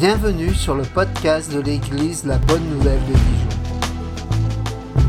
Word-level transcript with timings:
Bienvenue 0.00 0.54
sur 0.54 0.74
le 0.74 0.82
podcast 0.82 1.52
de 1.52 1.60
l'Église 1.60 2.24
La 2.24 2.38
Bonne 2.38 2.66
Nouvelle 2.70 3.00
de 3.00 3.12
Dijon. 3.12 3.48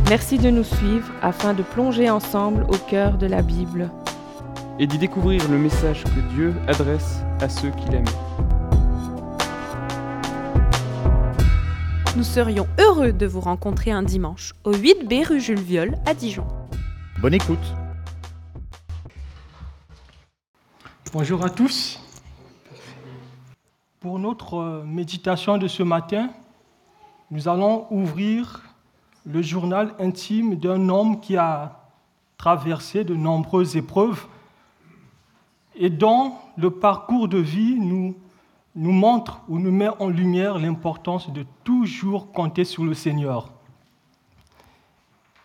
Merci 0.09 0.37
de 0.37 0.49
nous 0.49 0.65
suivre 0.65 1.09
afin 1.21 1.53
de 1.53 1.63
plonger 1.63 2.09
ensemble 2.09 2.63
au 2.63 2.75
cœur 2.89 3.17
de 3.17 3.25
la 3.25 3.41
Bible. 3.41 3.89
et 4.79 4.87
d'y 4.87 4.97
découvrir 4.97 5.49
le 5.49 5.57
message 5.57 6.03
que 6.03 6.33
Dieu 6.33 6.53
adresse 6.67 7.21
à 7.39 7.47
ceux 7.47 7.69
qu'il 7.69 7.95
aime. 7.95 8.03
Nous 12.17 12.25
serions 12.25 12.67
heureux 12.77 13.13
de 13.13 13.25
vous 13.25 13.39
rencontrer 13.39 13.91
un 13.91 14.03
dimanche 14.03 14.51
au 14.65 14.73
8B 14.73 15.25
rue 15.25 15.39
Jules 15.39 15.61
Viol 15.61 15.95
à 16.05 16.13
Dijon. 16.13 16.45
Bonne 17.21 17.35
écoute. 17.35 17.73
Bonjour 21.13 21.45
à 21.45 21.49
tous. 21.49 22.00
Notre 24.31 24.59
euh, 24.59 24.83
méditation 24.85 25.57
de 25.57 25.67
ce 25.67 25.83
matin, 25.83 26.29
nous 27.31 27.49
allons 27.49 27.85
ouvrir 27.91 28.61
le 29.25 29.41
journal 29.41 29.93
intime 29.99 30.55
d'un 30.55 30.87
homme 30.87 31.19
qui 31.19 31.35
a 31.35 31.81
traversé 32.37 33.03
de 33.03 33.13
nombreuses 33.13 33.75
épreuves 33.75 34.25
et 35.75 35.89
dont 35.89 36.31
le 36.55 36.71
parcours 36.71 37.27
de 37.27 37.39
vie 37.39 37.75
nous, 37.77 38.15
nous 38.73 38.93
montre 38.93 39.41
ou 39.49 39.59
nous 39.59 39.69
met 39.69 39.89
en 39.99 40.07
lumière 40.07 40.59
l'importance 40.59 41.29
de 41.29 41.43
toujours 41.65 42.31
compter 42.31 42.63
sur 42.63 42.85
le 42.85 42.93
Seigneur. 42.93 43.51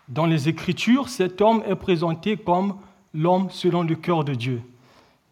Dans 0.09 0.27
les 0.27 0.49
Écritures, 0.49 1.09
cet 1.09 1.41
homme 1.41 1.65
est 1.67 1.75
présenté 1.75 2.37
comme 2.37 2.77
l'homme 3.13 3.51
selon 3.51 3.83
le 3.83 3.97
cœur 3.97 4.23
de 4.23 4.35
Dieu. 4.35 4.63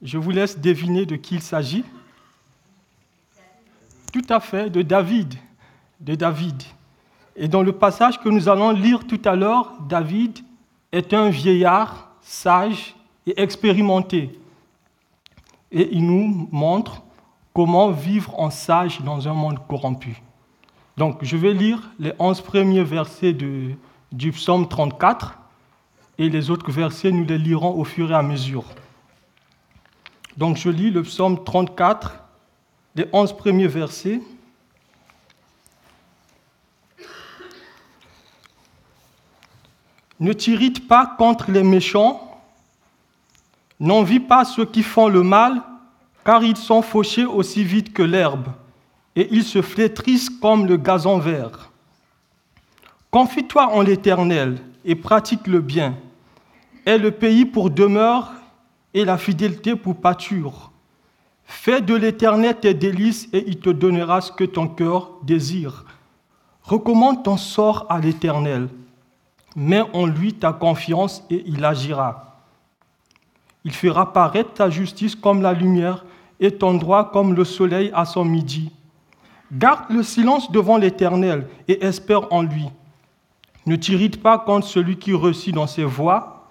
Je 0.02 0.18
vous 0.18 0.32
laisse 0.32 0.58
deviner 0.58 1.06
de 1.06 1.14
qui 1.14 1.36
il 1.36 1.40
s'agit. 1.40 1.84
Tout 4.14 4.22
à 4.28 4.38
fait, 4.38 4.70
de 4.70 4.82
David. 4.82 5.34
De 5.98 6.14
David. 6.14 6.62
Et 7.34 7.48
dans 7.48 7.64
le 7.64 7.72
passage 7.72 8.20
que 8.20 8.28
nous 8.28 8.48
allons 8.48 8.70
lire 8.70 9.04
tout 9.08 9.20
à 9.24 9.34
l'heure, 9.34 9.72
David 9.88 10.38
est 10.92 11.12
un 11.12 11.30
vieillard 11.30 12.10
sage 12.20 12.94
et 13.26 13.42
expérimenté. 13.42 14.38
Et 15.72 15.88
il 15.90 16.06
nous 16.06 16.48
montre 16.52 17.02
comment 17.52 17.90
vivre 17.90 18.38
en 18.38 18.50
sage 18.50 19.00
dans 19.00 19.26
un 19.26 19.34
monde 19.34 19.58
corrompu. 19.66 20.22
Donc 20.96 21.24
je 21.24 21.36
vais 21.36 21.52
lire 21.52 21.80
les 21.98 22.12
11 22.20 22.40
premiers 22.42 22.84
versets 22.84 23.32
du 23.32 24.30
psaume 24.30 24.68
34 24.68 25.40
et 26.18 26.28
les 26.28 26.50
autres 26.50 26.70
versets, 26.70 27.10
nous 27.10 27.24
les 27.24 27.38
lirons 27.38 27.74
au 27.76 27.82
fur 27.82 28.12
et 28.12 28.14
à 28.14 28.22
mesure. 28.22 28.66
Donc 30.36 30.56
je 30.56 30.68
lis 30.68 30.92
le 30.92 31.02
psaume 31.02 31.42
34, 31.42 32.20
les 32.94 33.06
11 33.12 33.36
premiers 33.36 33.66
versets. 33.66 34.20
Ne 40.20 40.32
t'irrite 40.32 40.86
pas 40.86 41.14
contre 41.18 41.50
les 41.50 41.64
méchants, 41.64 42.40
n'envie 43.80 44.20
pas 44.20 44.44
ceux 44.44 44.64
qui 44.64 44.82
font 44.82 45.08
le 45.08 45.22
mal, 45.22 45.60
car 46.24 46.42
ils 46.44 46.56
sont 46.56 46.82
fauchés 46.82 47.24
aussi 47.24 47.64
vite 47.64 47.92
que 47.92 48.02
l'herbe, 48.02 48.46
et 49.16 49.28
ils 49.32 49.44
se 49.44 49.60
flétrissent 49.60 50.30
comme 50.30 50.66
le 50.66 50.76
gazon 50.76 51.18
vert. 51.18 51.70
Confie-toi 53.10 53.68
en 53.74 53.82
l'Éternel 53.82 54.58
et 54.84 54.94
pratique 54.94 55.46
le 55.46 55.60
bien. 55.60 55.96
Aie 56.86 56.98
le 56.98 57.10
pays 57.10 57.44
pour 57.44 57.70
demeure 57.70 58.32
et 58.92 59.04
la 59.04 59.18
fidélité 59.18 59.76
pour 59.76 59.96
pâture. 59.96 60.70
Fais 61.44 61.80
de 61.80 61.94
l'Éternel 61.94 62.58
tes 62.60 62.74
délices 62.74 63.28
et 63.32 63.44
il 63.46 63.58
te 63.58 63.70
donnera 63.70 64.20
ce 64.20 64.32
que 64.32 64.44
ton 64.44 64.68
cœur 64.68 65.12
désire. 65.22 65.84
Recommande 66.62 67.22
ton 67.22 67.36
sort 67.36 67.86
à 67.88 67.98
l'Éternel. 67.98 68.68
Mets 69.56 69.84
en 69.92 70.06
lui 70.06 70.34
ta 70.34 70.52
confiance 70.52 71.22
et 71.30 71.44
il 71.46 71.64
agira. 71.64 72.40
Il 73.64 73.72
fera 73.72 74.12
paraître 74.12 74.54
ta 74.54 74.70
justice 74.70 75.14
comme 75.14 75.42
la 75.42 75.52
lumière 75.52 76.04
et 76.40 76.50
ton 76.50 76.74
droit 76.74 77.10
comme 77.10 77.34
le 77.34 77.44
soleil 77.44 77.90
à 77.94 78.04
son 78.04 78.24
midi. 78.24 78.70
Garde 79.52 79.90
le 79.90 80.02
silence 80.02 80.50
devant 80.50 80.78
l'Éternel 80.78 81.46
et 81.68 81.84
espère 81.84 82.32
en 82.32 82.42
lui. 82.42 82.66
Ne 83.66 83.76
t'irrite 83.76 84.22
pas 84.22 84.38
contre 84.38 84.66
celui 84.66 84.98
qui 84.98 85.14
réussit 85.14 85.54
dans 85.54 85.66
ses 85.66 85.84
voies, 85.84 86.48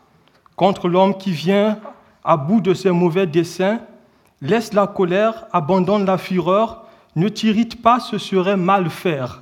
contre 0.55 0.87
l'homme 0.87 1.17
qui 1.17 1.31
vient 1.31 1.79
à 2.23 2.37
bout 2.37 2.61
de 2.61 2.73
ses 2.73 2.91
mauvais 2.91 3.27
desseins. 3.27 3.81
Laisse 4.43 4.73
la 4.73 4.87
colère, 4.87 5.45
abandonne 5.53 6.05
la 6.05 6.17
fureur, 6.17 6.85
ne 7.15 7.29
t'irrite 7.29 7.81
pas, 7.81 8.01
ce 8.01 8.17
serait 8.17 8.57
mal 8.57 8.89
faire. 8.89 9.41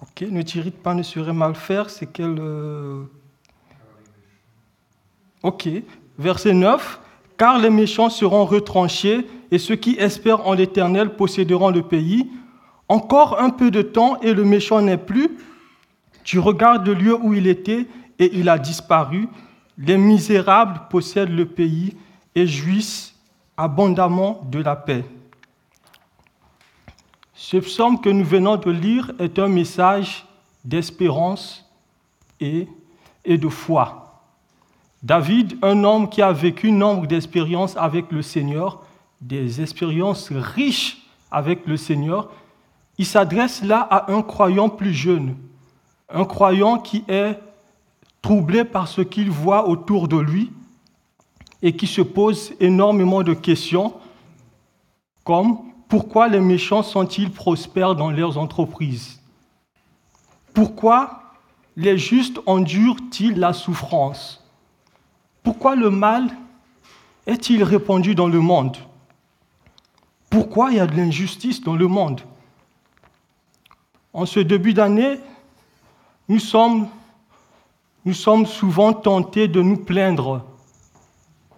Ok, 0.00 0.20
ne 0.30 0.42
t'irrite 0.42 0.80
pas, 0.80 0.94
ne 0.94 1.02
serait 1.02 1.32
mal 1.32 1.56
faire, 1.56 1.90
c'est 1.90 2.06
quel... 2.06 2.36
euh, 2.38 3.02
Ok, 5.42 5.68
verset 6.18 6.54
9. 6.54 7.00
Car 7.36 7.58
les 7.58 7.68
méchants 7.68 8.10
seront 8.10 8.44
retranchés 8.44 9.26
et 9.50 9.58
ceux 9.58 9.74
qui 9.74 9.96
espèrent 9.98 10.46
en 10.46 10.54
l'Éternel 10.54 11.16
posséderont 11.16 11.70
le 11.70 11.82
pays. 11.82 12.30
Encore 12.88 13.40
un 13.40 13.50
peu 13.50 13.70
de 13.70 13.82
temps 13.82 14.20
et 14.20 14.32
le 14.32 14.44
méchant 14.44 14.80
n'est 14.80 14.96
plus. 14.96 15.38
Tu 16.24 16.38
regardes 16.38 16.86
le 16.86 16.94
lieu 16.94 17.16
où 17.16 17.34
il 17.34 17.46
était 17.46 17.86
et 18.18 18.30
il 18.36 18.48
a 18.48 18.58
disparu. 18.58 19.28
Les 19.78 19.96
misérables 19.96 20.82
possèdent 20.88 21.34
le 21.34 21.46
pays 21.46 21.96
et 22.34 22.46
jouissent 22.46 23.14
abondamment 23.56 24.42
de 24.50 24.60
la 24.60 24.76
paix. 24.76 25.04
Ce 27.34 27.58
psaume 27.58 28.00
que 28.00 28.08
nous 28.08 28.24
venons 28.24 28.56
de 28.56 28.70
lire 28.70 29.12
est 29.18 29.38
un 29.38 29.48
message 29.48 30.26
d'espérance 30.64 31.64
et, 32.40 32.66
et 33.24 33.38
de 33.38 33.48
foi. 33.48 34.22
David, 35.02 35.58
un 35.62 35.84
homme 35.84 36.08
qui 36.08 36.22
a 36.22 36.32
vécu 36.32 36.72
nombre 36.72 37.06
d'expériences 37.06 37.76
avec 37.76 38.10
le 38.10 38.22
Seigneur, 38.22 38.82
des 39.20 39.60
expériences 39.60 40.30
riches 40.32 41.06
avec 41.30 41.66
le 41.66 41.76
Seigneur, 41.76 42.30
il 42.98 43.06
s'adresse 43.06 43.62
là 43.62 43.80
à 43.80 44.12
un 44.12 44.22
croyant 44.22 44.68
plus 44.68 44.94
jeune, 44.94 45.36
un 46.08 46.24
croyant 46.24 46.78
qui 46.78 47.04
est 47.08 47.38
troublé 48.22 48.64
par 48.64 48.88
ce 48.88 49.02
qu'il 49.02 49.30
voit 49.30 49.68
autour 49.68 50.08
de 50.08 50.16
lui 50.16 50.52
et 51.62 51.76
qui 51.76 51.86
se 51.86 52.02
pose 52.02 52.54
énormément 52.60 53.22
de 53.22 53.34
questions 53.34 53.94
comme 55.24 55.58
pourquoi 55.88 56.28
les 56.28 56.40
méchants 56.40 56.82
sont-ils 56.82 57.30
prospères 57.30 57.94
dans 57.94 58.10
leurs 58.10 58.38
entreprises? 58.38 59.20
Pourquoi 60.54 61.22
les 61.76 61.98
justes 61.98 62.40
endurent-ils 62.46 63.38
la 63.38 63.52
souffrance? 63.52 64.42
Pourquoi 65.42 65.76
le 65.76 65.90
mal 65.90 66.28
est-il 67.26 67.62
répandu 67.62 68.14
dans 68.14 68.28
le 68.28 68.40
monde? 68.40 68.76
Pourquoi 70.30 70.70
il 70.70 70.78
y 70.78 70.80
a 70.80 70.86
de 70.86 70.96
l'injustice 70.96 71.60
dans 71.60 71.76
le 71.76 71.86
monde? 71.86 72.20
En 74.16 74.24
ce 74.24 74.40
début 74.40 74.72
d'année, 74.72 75.20
nous 76.30 76.38
sommes, 76.38 76.86
souvent 78.46 78.94
tentés 78.94 79.46
de 79.46 79.60
nous 79.60 79.76
plaindre. 79.76 80.42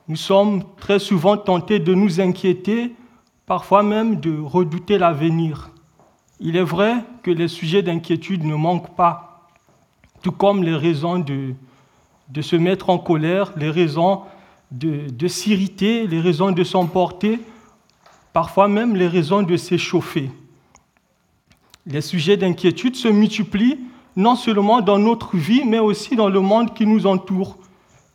Nous 0.08 0.16
sommes 0.16 0.64
très 0.76 0.98
souvent 0.98 1.36
tentés 1.36 1.78
de 1.78 1.94
nous 1.94 2.20
inquiéter, 2.20 2.96
parfois 3.46 3.84
même 3.84 4.18
de 4.18 4.36
redouter 4.40 4.98
l'avenir. 4.98 5.70
Il 6.40 6.56
est 6.56 6.64
vrai 6.64 6.96
que 7.22 7.30
les 7.30 7.46
sujets 7.46 7.82
d'inquiétude 7.82 8.42
ne 8.42 8.56
manquent 8.56 8.96
pas, 8.96 9.48
tout 10.22 10.32
comme 10.32 10.64
les 10.64 10.74
raisons 10.74 11.20
de, 11.20 11.54
se 12.42 12.56
mettre 12.56 12.90
en 12.90 12.98
colère, 12.98 13.52
les 13.56 13.70
raisons 13.70 14.22
de 14.72 15.28
s'irriter, 15.28 16.08
les 16.08 16.20
raisons 16.20 16.50
de 16.50 16.64
s'emporter, 16.64 17.38
parfois 18.32 18.66
même 18.66 18.96
les 18.96 19.06
raisons 19.06 19.44
de 19.44 19.56
s'échauffer. 19.56 20.32
Les 21.90 22.02
sujets 22.02 22.36
d'inquiétude 22.36 22.96
se 22.96 23.08
multiplient 23.08 23.78
non 24.14 24.36
seulement 24.36 24.82
dans 24.82 24.98
notre 24.98 25.36
vie, 25.38 25.62
mais 25.64 25.78
aussi 25.78 26.16
dans 26.16 26.28
le 26.28 26.40
monde 26.40 26.74
qui 26.74 26.84
nous 26.84 27.06
entoure. 27.06 27.56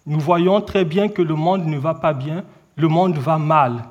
Nous 0.05 0.19
voyons 0.19 0.61
très 0.61 0.85
bien 0.85 1.07
que 1.07 1.23
le 1.23 1.33
monde 1.33 1.65
ne 1.65 1.79
va 1.79 1.95
pas 1.95 2.13
bien, 2.13 2.43
le 2.75 2.87
monde 2.87 3.17
va 3.17 3.39
mal. 3.39 3.85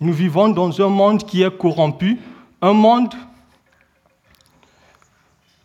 Nous 0.00 0.12
vivons 0.12 0.50
dans 0.50 0.82
un 0.82 0.88
monde 0.88 1.24
qui 1.24 1.42
est 1.42 1.56
corrompu, 1.56 2.18
un 2.60 2.74
monde 2.74 3.14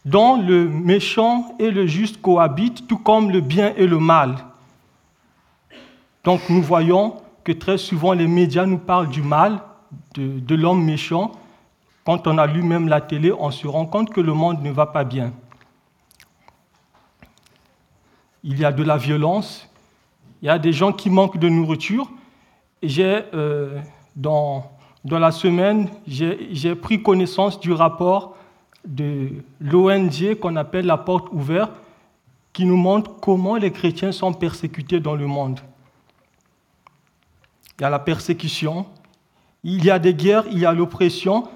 dont 0.05 0.41
le 0.41 0.69
méchant 0.69 1.53
et 1.59 1.71
le 1.71 1.87
juste 1.87 2.21
cohabitent, 2.21 2.87
tout 2.87 2.99
comme 2.99 3.31
le 3.31 3.41
bien 3.41 3.73
et 3.75 3.87
le 3.87 3.99
mal. 3.99 4.37
Donc 6.23 6.39
nous 6.47 6.61
voyons 6.61 7.17
que 7.43 7.51
très 7.51 7.77
souvent 7.77 8.13
les 8.13 8.27
médias 8.27 8.65
nous 8.65 8.77
parlent 8.77 9.09
du 9.09 9.23
mal, 9.23 9.59
de, 10.13 10.39
de 10.39 10.55
l'homme 10.55 10.85
méchant, 10.85 11.33
quand 12.05 12.27
on 12.27 12.37
allume 12.37 12.67
même 12.67 12.87
la 12.87 13.01
télé, 13.01 13.31
on 13.31 13.51
se 13.51 13.67
rend 13.67 13.85
compte 13.85 14.11
que 14.11 14.21
le 14.21 14.33
monde 14.33 14.61
ne 14.61 14.71
va 14.71 14.87
pas 14.87 15.03
bien. 15.03 15.33
Il 18.43 18.59
y 18.59 18.65
a 18.65 18.71
de 18.71 18.83
la 18.83 18.97
violence, 18.97 19.69
il 20.41 20.47
y 20.47 20.49
a 20.49 20.57
des 20.57 20.73
gens 20.73 20.91
qui 20.91 21.09
manquent 21.09 21.37
de 21.37 21.47
nourriture. 21.47 22.09
J'ai, 22.81 23.21
euh, 23.35 23.79
dans, 24.15 24.71
dans 25.05 25.19
la 25.19 25.31
semaine, 25.31 25.89
j'ai 26.07 26.75
pris 26.75 27.03
connaissance 27.03 27.59
du 27.59 27.71
rapport 27.71 28.35
de 28.83 29.29
l'ONG 29.59 30.35
qu'on 30.39 30.55
appelle 30.55 30.87
la 30.87 30.97
porte 30.97 31.27
ouverte, 31.31 31.71
qui 32.53 32.65
nous 32.65 32.77
montre 32.77 33.19
comment 33.21 33.55
les 33.55 33.71
chrétiens 33.71 34.11
sont 34.11 34.33
persécutés 34.33 34.99
dans 34.99 35.15
le 35.15 35.27
monde. 35.27 35.59
Il 37.77 37.83
y 37.83 37.85
a 37.85 37.89
la 37.89 37.99
persécution, 37.99 38.85
il 39.63 39.85
y 39.85 39.91
a 39.91 39.99
des 39.99 40.13
guerres, 40.13 40.45
il 40.51 40.59
y 40.59 40.65
a 40.65 40.73
l'oppression. 40.73 41.47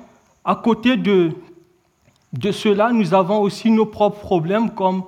À 0.45 0.55
côté 0.55 0.95
de, 0.95 1.31
cela, 2.51 2.91
nous 2.91 3.15
avons 3.15 3.41
aussi 3.41 3.71
nos 3.71 3.87
propres 3.87 4.19
problèmes 4.19 4.69
comme 4.69 5.05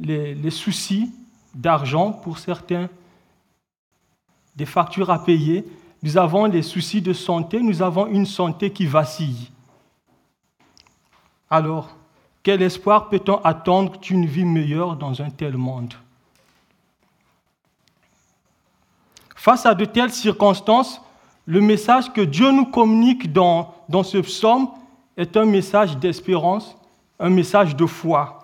les, 0.00 0.34
les 0.34 0.50
soucis 0.50 1.12
d'argent 1.54 2.12
pour 2.12 2.38
certains, 2.38 2.88
des 4.56 4.66
factures 4.66 5.10
à 5.10 5.24
payer. 5.24 5.64
Nous 6.02 6.18
avons 6.18 6.48
des 6.48 6.62
soucis 6.62 7.00
de 7.00 7.12
santé, 7.12 7.60
nous 7.60 7.80
avons 7.80 8.08
une 8.08 8.26
santé 8.26 8.72
qui 8.72 8.86
vacille. 8.86 9.52
Alors, 11.48 11.96
quel 12.42 12.60
espoir 12.62 13.08
peut-on 13.08 13.36
attendre 13.44 13.98
d'une 14.00 14.26
vie 14.26 14.44
meilleure 14.44 14.96
dans 14.96 15.22
un 15.22 15.30
tel 15.30 15.56
monde? 15.56 15.94
Face 19.36 19.64
à 19.64 19.74
de 19.74 19.84
telles 19.84 20.12
circonstances, 20.12 21.00
le 21.46 21.60
message 21.60 22.12
que 22.12 22.20
Dieu 22.20 22.50
nous 22.52 22.66
communique 22.66 23.32
dans, 23.32 23.74
dans 23.92 24.02
ce 24.02 24.16
psaume 24.18 24.68
est 25.18 25.36
un 25.36 25.44
message 25.44 25.98
d'espérance, 25.98 26.74
un 27.20 27.28
message 27.28 27.76
de 27.76 27.84
foi. 27.84 28.38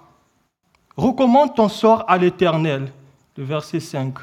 Recommande 0.95 1.55
ton 1.55 1.71
sort 1.71 2.05
à 2.07 2.19
l'Éternel, 2.19 2.93
le 3.35 3.45
verset 3.45 3.81
5. 3.81 4.15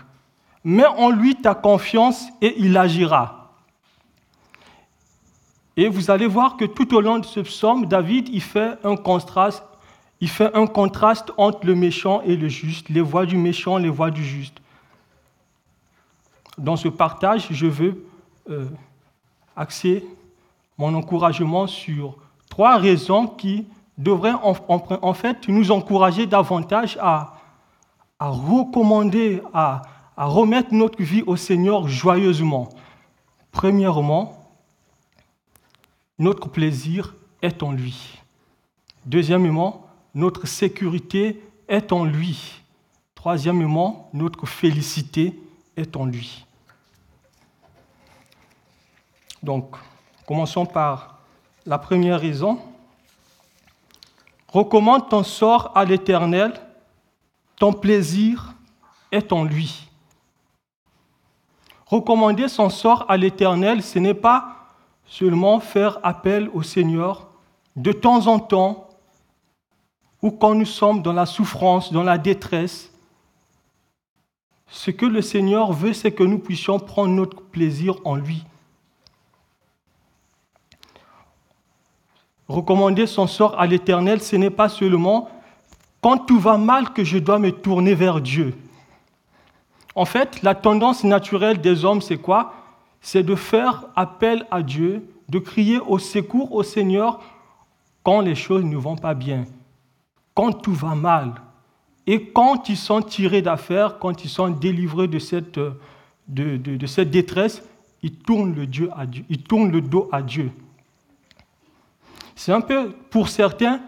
Mets 0.63 0.85
en 0.85 1.09
lui 1.09 1.35
ta 1.35 1.55
confiance 1.55 2.27
et 2.41 2.53
il 2.59 2.77
agira. 2.77 3.55
Et 5.75 5.89
vous 5.89 6.11
allez 6.11 6.27
voir 6.27 6.57
que 6.57 6.65
tout 6.65 6.93
au 6.93 7.01
long 7.01 7.17
de 7.17 7.25
ce 7.25 7.39
psaume, 7.39 7.87
David 7.87 8.29
il 8.29 8.41
fait 8.41 8.77
un 8.83 8.95
contraste, 8.95 9.63
entre 11.37 11.65
le 11.65 11.73
méchant 11.73 12.21
et 12.21 12.35
le 12.35 12.49
juste, 12.49 12.89
les 12.89 13.01
voix 13.01 13.25
du 13.25 13.35
méchant, 13.35 13.77
les 13.77 13.89
voix 13.89 14.11
du 14.11 14.23
juste. 14.23 14.57
Dans 16.59 16.75
ce 16.75 16.87
partage, 16.87 17.47
je 17.49 17.65
veux 17.65 18.05
euh, 18.47 18.65
axer 19.55 20.05
mon 20.77 20.93
encouragement 20.95 21.67
sur 21.67 22.17
trois 22.49 22.77
raisons 22.77 23.27
qui 23.27 23.67
devraient 23.97 24.33
en, 24.33 25.13
fait 25.13 25.47
nous 25.47 25.71
encourager 25.71 26.25
davantage 26.25 26.97
à, 27.01 27.33
recommander, 28.19 29.41
à, 29.53 29.83
à 30.17 30.25
remettre 30.25 30.73
notre 30.73 31.01
vie 31.01 31.23
au 31.25 31.35
Seigneur 31.35 31.87
joyeusement. 31.87 32.69
Premièrement, 33.51 34.51
notre 36.19 36.49
plaisir 36.49 37.15
est 37.41 37.63
en 37.63 37.71
lui. 37.71 38.19
Deuxièmement, 39.05 39.87
notre 40.13 40.47
sécurité 40.47 41.41
est 41.67 41.91
en 41.91 42.05
lui. 42.05 42.61
Troisièmement, 43.13 44.09
notre 44.13 44.45
félicité 44.45 45.39
est 45.77 45.95
en 45.95 46.05
lui. 46.05 46.45
Donc, 49.43 49.75
commençons 50.25 50.65
par 50.65 51.19
la 51.65 51.77
première 51.77 52.19
raison. 52.19 52.59
Recommande 54.47 55.09
ton 55.09 55.23
sort 55.23 55.71
à 55.75 55.85
l'Éternel, 55.85 56.53
ton 57.57 57.73
plaisir 57.73 58.53
est 59.11 59.31
en 59.31 59.43
lui. 59.43 59.89
Recommander 61.85 62.47
son 62.47 62.69
sort 62.69 63.05
à 63.09 63.17
l'Éternel, 63.17 63.83
ce 63.83 63.99
n'est 63.99 64.13
pas 64.13 64.55
seulement 65.05 65.59
faire 65.59 65.99
appel 66.03 66.49
au 66.53 66.63
Seigneur 66.63 67.27
de 67.75 67.91
temps 67.91 68.27
en 68.27 68.39
temps, 68.39 68.89
ou 70.21 70.31
quand 70.31 70.55
nous 70.55 70.65
sommes 70.65 71.01
dans 71.01 71.13
la 71.13 71.25
souffrance, 71.25 71.91
dans 71.91 72.03
la 72.03 72.17
détresse. 72.17 72.91
Ce 74.67 74.89
que 74.89 75.05
le 75.05 75.21
Seigneur 75.21 75.73
veut, 75.73 75.93
c'est 75.93 76.11
que 76.11 76.23
nous 76.23 76.39
puissions 76.39 76.79
prendre 76.79 77.13
notre 77.13 77.41
plaisir 77.41 77.97
en 78.03 78.15
lui. 78.15 78.43
Recommander 82.47 83.07
son 83.07 83.27
sort 83.27 83.59
à 83.59 83.65
l'Éternel, 83.65 84.21
ce 84.21 84.35
n'est 84.35 84.49
pas 84.51 84.69
seulement 84.69 85.29
quand 86.01 86.17
tout 86.19 86.39
va 86.39 86.57
mal 86.57 86.93
que 86.93 87.03
je 87.03 87.17
dois 87.17 87.39
me 87.39 87.51
tourner 87.51 87.95
vers 87.95 88.21
Dieu. 88.21 88.53
En 89.95 90.05
fait, 90.05 90.43
la 90.43 90.53
tendance 90.53 91.03
naturelle 91.03 91.59
des 91.59 91.83
hommes, 91.85 92.01
c'est 92.01 92.17
quoi? 92.17 92.53
C'est 93.01 93.23
de 93.23 93.33
faire 93.33 93.85
appel 93.95 94.45
à 94.51 94.61
Dieu, 94.61 95.09
de 95.29 95.39
crier 95.39 95.79
au 95.79 95.97
secours 95.97 96.53
au 96.53 96.61
Seigneur 96.61 97.21
quand 98.03 98.21
les 98.21 98.35
choses 98.35 98.63
ne 98.63 98.77
vont 98.77 98.97
pas 98.97 99.15
bien, 99.15 99.45
quand 100.35 100.51
tout 100.51 100.73
va 100.73 100.93
mal. 100.93 101.33
Et 102.05 102.27
quand 102.29 102.69
ils 102.69 102.77
sont 102.77 103.01
tirés 103.01 103.41
d'affaires, 103.41 103.97
quand 103.97 104.23
ils 104.23 104.29
sont 104.29 104.49
délivrés 104.49 105.07
de 105.07 105.17
cette, 105.17 105.59
de, 106.27 106.57
de, 106.57 106.85
cette 106.85 107.09
détresse, 107.09 107.63
ils 108.03 108.15
tournent 108.15 108.53
le 108.53 108.67
dos 109.81 110.09
à 110.11 110.21
Dieu. 110.21 110.51
C'est 112.35 112.51
un 112.51 112.61
peu, 112.61 112.91
pour 113.09 113.29
certains, 113.29 113.79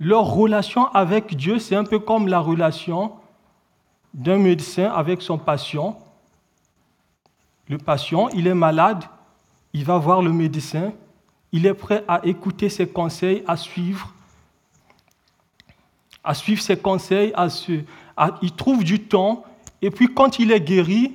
leur 0.00 0.24
relation 0.24 0.86
avec 0.88 1.36
Dieu, 1.36 1.58
c'est 1.58 1.76
un 1.76 1.84
peu 1.84 1.98
comme 1.98 2.26
la 2.26 2.40
relation 2.40 3.12
d'un 4.14 4.38
médecin 4.38 4.90
avec 4.90 5.22
son 5.22 5.38
patient. 5.38 5.98
Le 7.68 7.78
patient, 7.78 8.28
il 8.30 8.46
est 8.46 8.54
malade, 8.54 9.04
il 9.72 9.84
va 9.84 9.98
voir 9.98 10.22
le 10.22 10.32
médecin, 10.32 10.92
il 11.52 11.66
est 11.66 11.74
prêt 11.74 12.04
à 12.08 12.20
écouter 12.24 12.68
ses 12.68 12.88
conseils, 12.88 13.44
à 13.46 13.56
suivre, 13.56 14.12
à 16.24 16.34
suivre 16.34 16.60
ses 16.60 16.76
conseils, 16.76 17.32
il 18.42 18.52
trouve 18.52 18.84
du 18.84 19.00
temps, 19.00 19.44
et 19.80 19.90
puis 19.90 20.12
quand 20.12 20.38
il 20.38 20.50
est 20.50 20.60
guéri, 20.60 21.12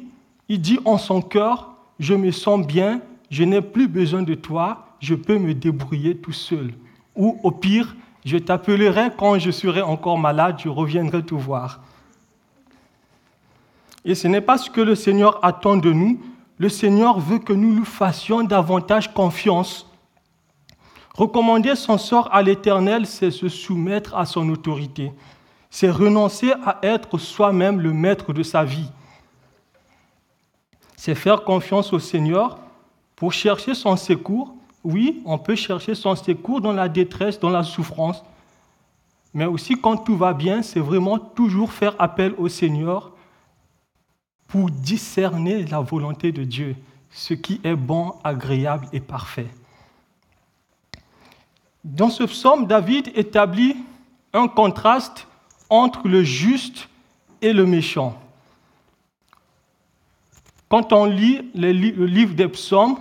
il 0.48 0.62
dit 0.62 0.80
en 0.86 0.98
son 0.98 1.22
cœur, 1.22 1.74
je 2.00 2.14
me 2.14 2.32
sens 2.32 2.66
bien, 2.66 3.02
je 3.30 3.44
n'ai 3.44 3.62
plus 3.62 3.88
besoin 3.88 4.22
de 4.22 4.36
toi, 4.36 4.87
je 5.00 5.16
peux 5.16 5.38
me 5.38 5.54
débrouiller 5.54 6.18
tout 6.18 6.32
seul. 6.32 6.74
Ou 7.16 7.40
au 7.44 7.52
pire, 7.52 7.96
je 8.26 8.38
t'appellerai 8.38 9.12
quand 9.18 9.40
je 9.40 9.52
serai 9.52 9.82
encore 9.82 10.18
malade, 10.18 10.60
je 10.64 10.70
reviendrai 10.70 11.24
te 11.24 11.34
voir. 11.34 11.82
Et 14.04 14.16
ce 14.16 14.28
n'est 14.28 14.42
pas 14.42 14.58
ce 14.58 14.70
que 14.70 14.82
le 14.82 14.96
Seigneur 14.96 15.44
attend 15.44 15.78
de 15.78 15.92
nous. 15.92 16.20
Le 16.58 16.70
Seigneur 16.70 17.20
veut 17.20 17.40
que 17.40 17.54
nous 17.54 17.76
lui 17.76 17.86
fassions 17.86 18.44
davantage 18.44 19.14
confiance. 19.14 19.88
Recommander 21.14 21.76
son 21.76 21.98
sort 21.98 22.30
à 22.34 22.42
l'Éternel, 22.42 23.06
c'est 23.06 23.32
se 23.32 23.50
soumettre 23.50 24.16
à 24.16 24.26
son 24.26 24.48
autorité. 24.50 25.12
C'est 25.70 25.90
renoncer 25.90 26.54
à 26.66 26.80
être 26.84 27.18
soi-même 27.18 27.82
le 27.82 27.92
maître 27.92 28.34
de 28.34 28.44
sa 28.44 28.64
vie. 28.64 28.90
C'est 30.96 31.16
faire 31.16 31.44
confiance 31.44 31.94
au 31.94 32.00
Seigneur 32.00 32.60
pour 33.16 33.34
chercher 33.34 33.74
son 33.74 33.96
secours. 33.96 34.54
Oui, 34.88 35.22
on 35.26 35.38
peut 35.38 35.56
chercher 35.56 35.96
son 35.96 36.16
secours 36.16 36.62
dans 36.62 36.72
la 36.72 36.88
détresse, 36.88 37.42
dans 37.42 37.50
la 37.50 37.64
souffrance. 37.64 38.24
Mais 39.34 39.44
aussi 39.44 39.76
quand 39.76 39.98
tout 39.98 40.16
va 40.16 40.34
bien, 40.34 40.62
c'est 40.62 40.80
vraiment 40.80 41.20
toujours 41.20 41.74
faire 41.74 41.94
appel 42.00 42.34
au 42.38 42.48
Seigneur 42.48 43.12
pour 44.48 44.70
discerner 44.70 45.66
la 45.66 45.82
volonté 45.82 46.32
de 46.32 46.46
Dieu, 46.46 46.78
ce 47.12 47.34
qui 47.34 47.60
est 47.66 47.76
bon, 47.76 48.14
agréable 48.24 48.88
et 48.94 49.02
parfait. 49.02 49.50
Dans 51.84 52.10
ce 52.10 52.24
psaume, 52.24 52.66
David 52.66 53.12
établit 53.14 53.76
un 54.32 54.48
contraste 54.48 55.28
entre 55.70 56.08
le 56.08 56.24
juste 56.24 56.88
et 57.42 57.52
le 57.52 57.66
méchant. 57.66 58.18
Quand 60.70 60.94
on 60.94 61.04
lit 61.04 61.42
le 61.56 61.72
livre 61.74 62.36
des 62.36 62.48
psaumes, 62.48 62.98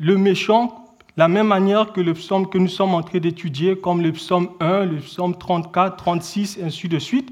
le 0.00 0.16
méchant, 0.16 0.86
la 1.18 1.28
même 1.28 1.46
manière 1.46 1.92
que 1.92 2.00
le 2.00 2.14
psaume 2.14 2.48
que 2.48 2.56
nous 2.56 2.68
sommes 2.68 2.94
en 2.94 3.02
train 3.02 3.18
d'étudier, 3.18 3.76
comme 3.76 4.00
le 4.00 4.10
psaume 4.12 4.48
1, 4.58 4.86
le 4.86 4.96
psaume 4.96 5.36
34, 5.36 5.96
36, 5.96 6.58
ainsi 6.64 6.88
de 6.88 6.98
suite, 6.98 7.30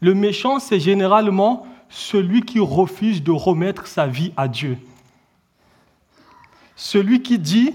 le 0.00 0.14
méchant, 0.14 0.60
c'est 0.60 0.78
généralement 0.78 1.66
celui 1.88 2.42
qui 2.42 2.60
refuse 2.60 3.22
de 3.22 3.32
remettre 3.32 3.88
sa 3.88 4.06
vie 4.06 4.32
à 4.36 4.46
Dieu. 4.46 4.78
Celui 6.76 7.20
qui 7.20 7.38
dit, 7.40 7.72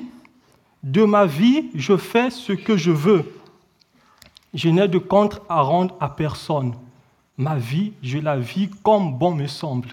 de 0.82 1.04
ma 1.04 1.26
vie, 1.26 1.70
je 1.76 1.98
fais 1.98 2.30
ce 2.30 2.54
que 2.54 2.78
je 2.78 2.92
veux. 2.92 3.30
Je 4.54 4.70
n'ai 4.70 4.88
de 4.88 5.00
compte 5.00 5.42
à 5.50 5.62
rendre 5.62 5.96
à 6.00 6.08
personne. 6.08 6.76
Ma 7.38 7.56
vie, 7.56 7.92
je 8.02 8.20
la 8.20 8.38
vis 8.38 8.70
comme 8.84 9.18
bon 9.18 9.36
me 9.36 9.48
semble. 9.48 9.90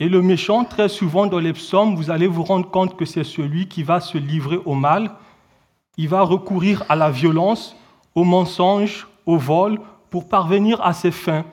Et 0.00 0.08
le 0.08 0.22
méchant, 0.22 0.64
très 0.64 0.88
souvent 0.88 1.26
dans 1.26 1.38
les 1.38 1.52
psaumes, 1.52 1.94
vous 1.94 2.10
allez 2.10 2.26
vous 2.26 2.42
rendre 2.42 2.68
compte 2.70 2.96
que 2.96 3.04
c'est 3.04 3.24
celui 3.24 3.68
qui 3.68 3.82
va 3.82 4.00
se 4.00 4.18
livrer 4.18 4.58
au 4.64 4.74
mal. 4.74 5.12
Il 5.96 6.08
va 6.08 6.22
recourir 6.22 6.84
à 6.88 6.96
la 6.96 7.10
violence, 7.10 7.76
au 8.14 8.24
mensonge, 8.24 9.06
au 9.24 9.36
vol, 9.36 9.80
pour 10.10 10.28
parvenir 10.28 10.80
à 10.82 10.92
ses 10.92 11.12
fins. 11.12 11.44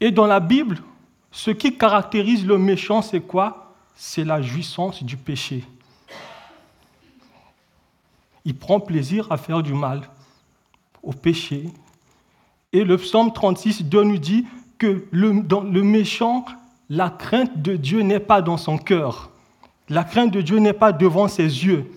Et 0.00 0.10
dans 0.10 0.26
la 0.26 0.40
Bible, 0.40 0.82
ce 1.30 1.50
qui 1.50 1.78
caractérise 1.78 2.46
le 2.46 2.58
méchant, 2.58 3.00
c'est 3.00 3.20
quoi? 3.20 3.74
C'est 3.94 4.24
la 4.24 4.42
jouissance 4.42 5.02
du 5.02 5.16
péché. 5.16 5.64
Il 8.44 8.56
prend 8.56 8.80
plaisir 8.80 9.30
à 9.30 9.36
faire 9.38 9.62
du 9.62 9.72
mal, 9.72 10.02
au 11.02 11.12
péché. 11.12 11.70
Et 12.72 12.84
le 12.84 12.98
psaume 12.98 13.32
36 13.32 13.84
2 13.84 14.02
nous 14.02 14.18
dit 14.18 14.46
que 14.82 15.04
le, 15.12 15.42
dans 15.42 15.60
le 15.60 15.80
méchant, 15.84 16.44
la 16.90 17.08
crainte 17.08 17.62
de 17.62 17.76
Dieu 17.76 18.00
n'est 18.00 18.18
pas 18.18 18.42
dans 18.42 18.56
son 18.56 18.78
cœur. 18.78 19.30
La 19.88 20.02
crainte 20.02 20.32
de 20.32 20.40
Dieu 20.40 20.58
n'est 20.58 20.72
pas 20.72 20.90
devant 20.90 21.28
ses 21.28 21.44
yeux. 21.44 21.88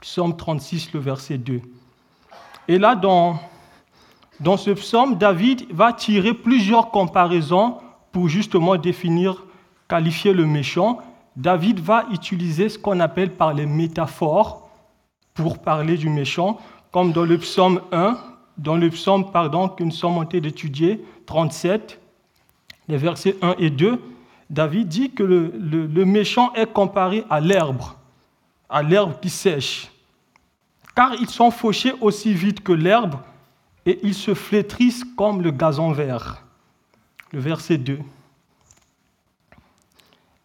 Psaume 0.00 0.36
36, 0.36 0.92
le 0.92 0.98
verset 0.98 1.38
2. 1.38 1.60
Et 2.66 2.78
là, 2.78 2.96
dans, 2.96 3.38
dans 4.40 4.56
ce 4.56 4.72
psaume, 4.72 5.18
David 5.18 5.66
va 5.70 5.92
tirer 5.92 6.34
plusieurs 6.34 6.90
comparaisons 6.90 7.76
pour 8.10 8.28
justement 8.28 8.74
définir, 8.74 9.44
qualifier 9.86 10.32
le 10.32 10.46
méchant. 10.46 10.98
David 11.36 11.78
va 11.78 12.06
utiliser 12.10 12.70
ce 12.70 12.76
qu'on 12.76 12.98
appelle 12.98 13.30
par 13.30 13.54
les 13.54 13.66
métaphores 13.66 14.68
pour 15.32 15.60
parler 15.60 15.96
du 15.96 16.08
méchant, 16.08 16.58
comme 16.90 17.12
dans 17.12 17.24
le 17.24 17.38
psaume 17.38 17.80
1, 17.92 18.18
dans 18.56 18.76
le 18.76 18.90
psaume 18.90 19.30
pardon, 19.30 19.68
que 19.68 19.82
nous 19.82 19.90
sommes 19.90 20.18
en 20.18 20.24
train 20.24 20.40
d'étudier, 20.40 21.04
37, 21.26 22.00
les 22.88 22.96
versets 22.96 23.36
1 23.42 23.56
et 23.58 23.70
2, 23.70 24.00
David 24.50 24.88
dit 24.88 25.10
que 25.10 25.22
le, 25.22 25.52
le 25.58 26.04
méchant 26.04 26.52
est 26.54 26.72
comparé 26.72 27.24
à 27.30 27.40
l'herbe, 27.40 27.82
à 28.68 28.82
l'herbe 28.82 29.18
qui 29.20 29.30
sèche. 29.30 29.90
Car 30.94 31.14
ils 31.14 31.30
sont 31.30 31.50
fauchés 31.50 31.92
aussi 32.00 32.34
vite 32.34 32.62
que 32.62 32.72
l'herbe 32.72 33.16
et 33.86 33.98
ils 34.02 34.14
se 34.14 34.34
flétrissent 34.34 35.04
comme 35.16 35.42
le 35.42 35.50
gazon 35.50 35.92
vert. 35.92 36.44
Le 37.32 37.40
verset 37.40 37.78
2. 37.78 37.98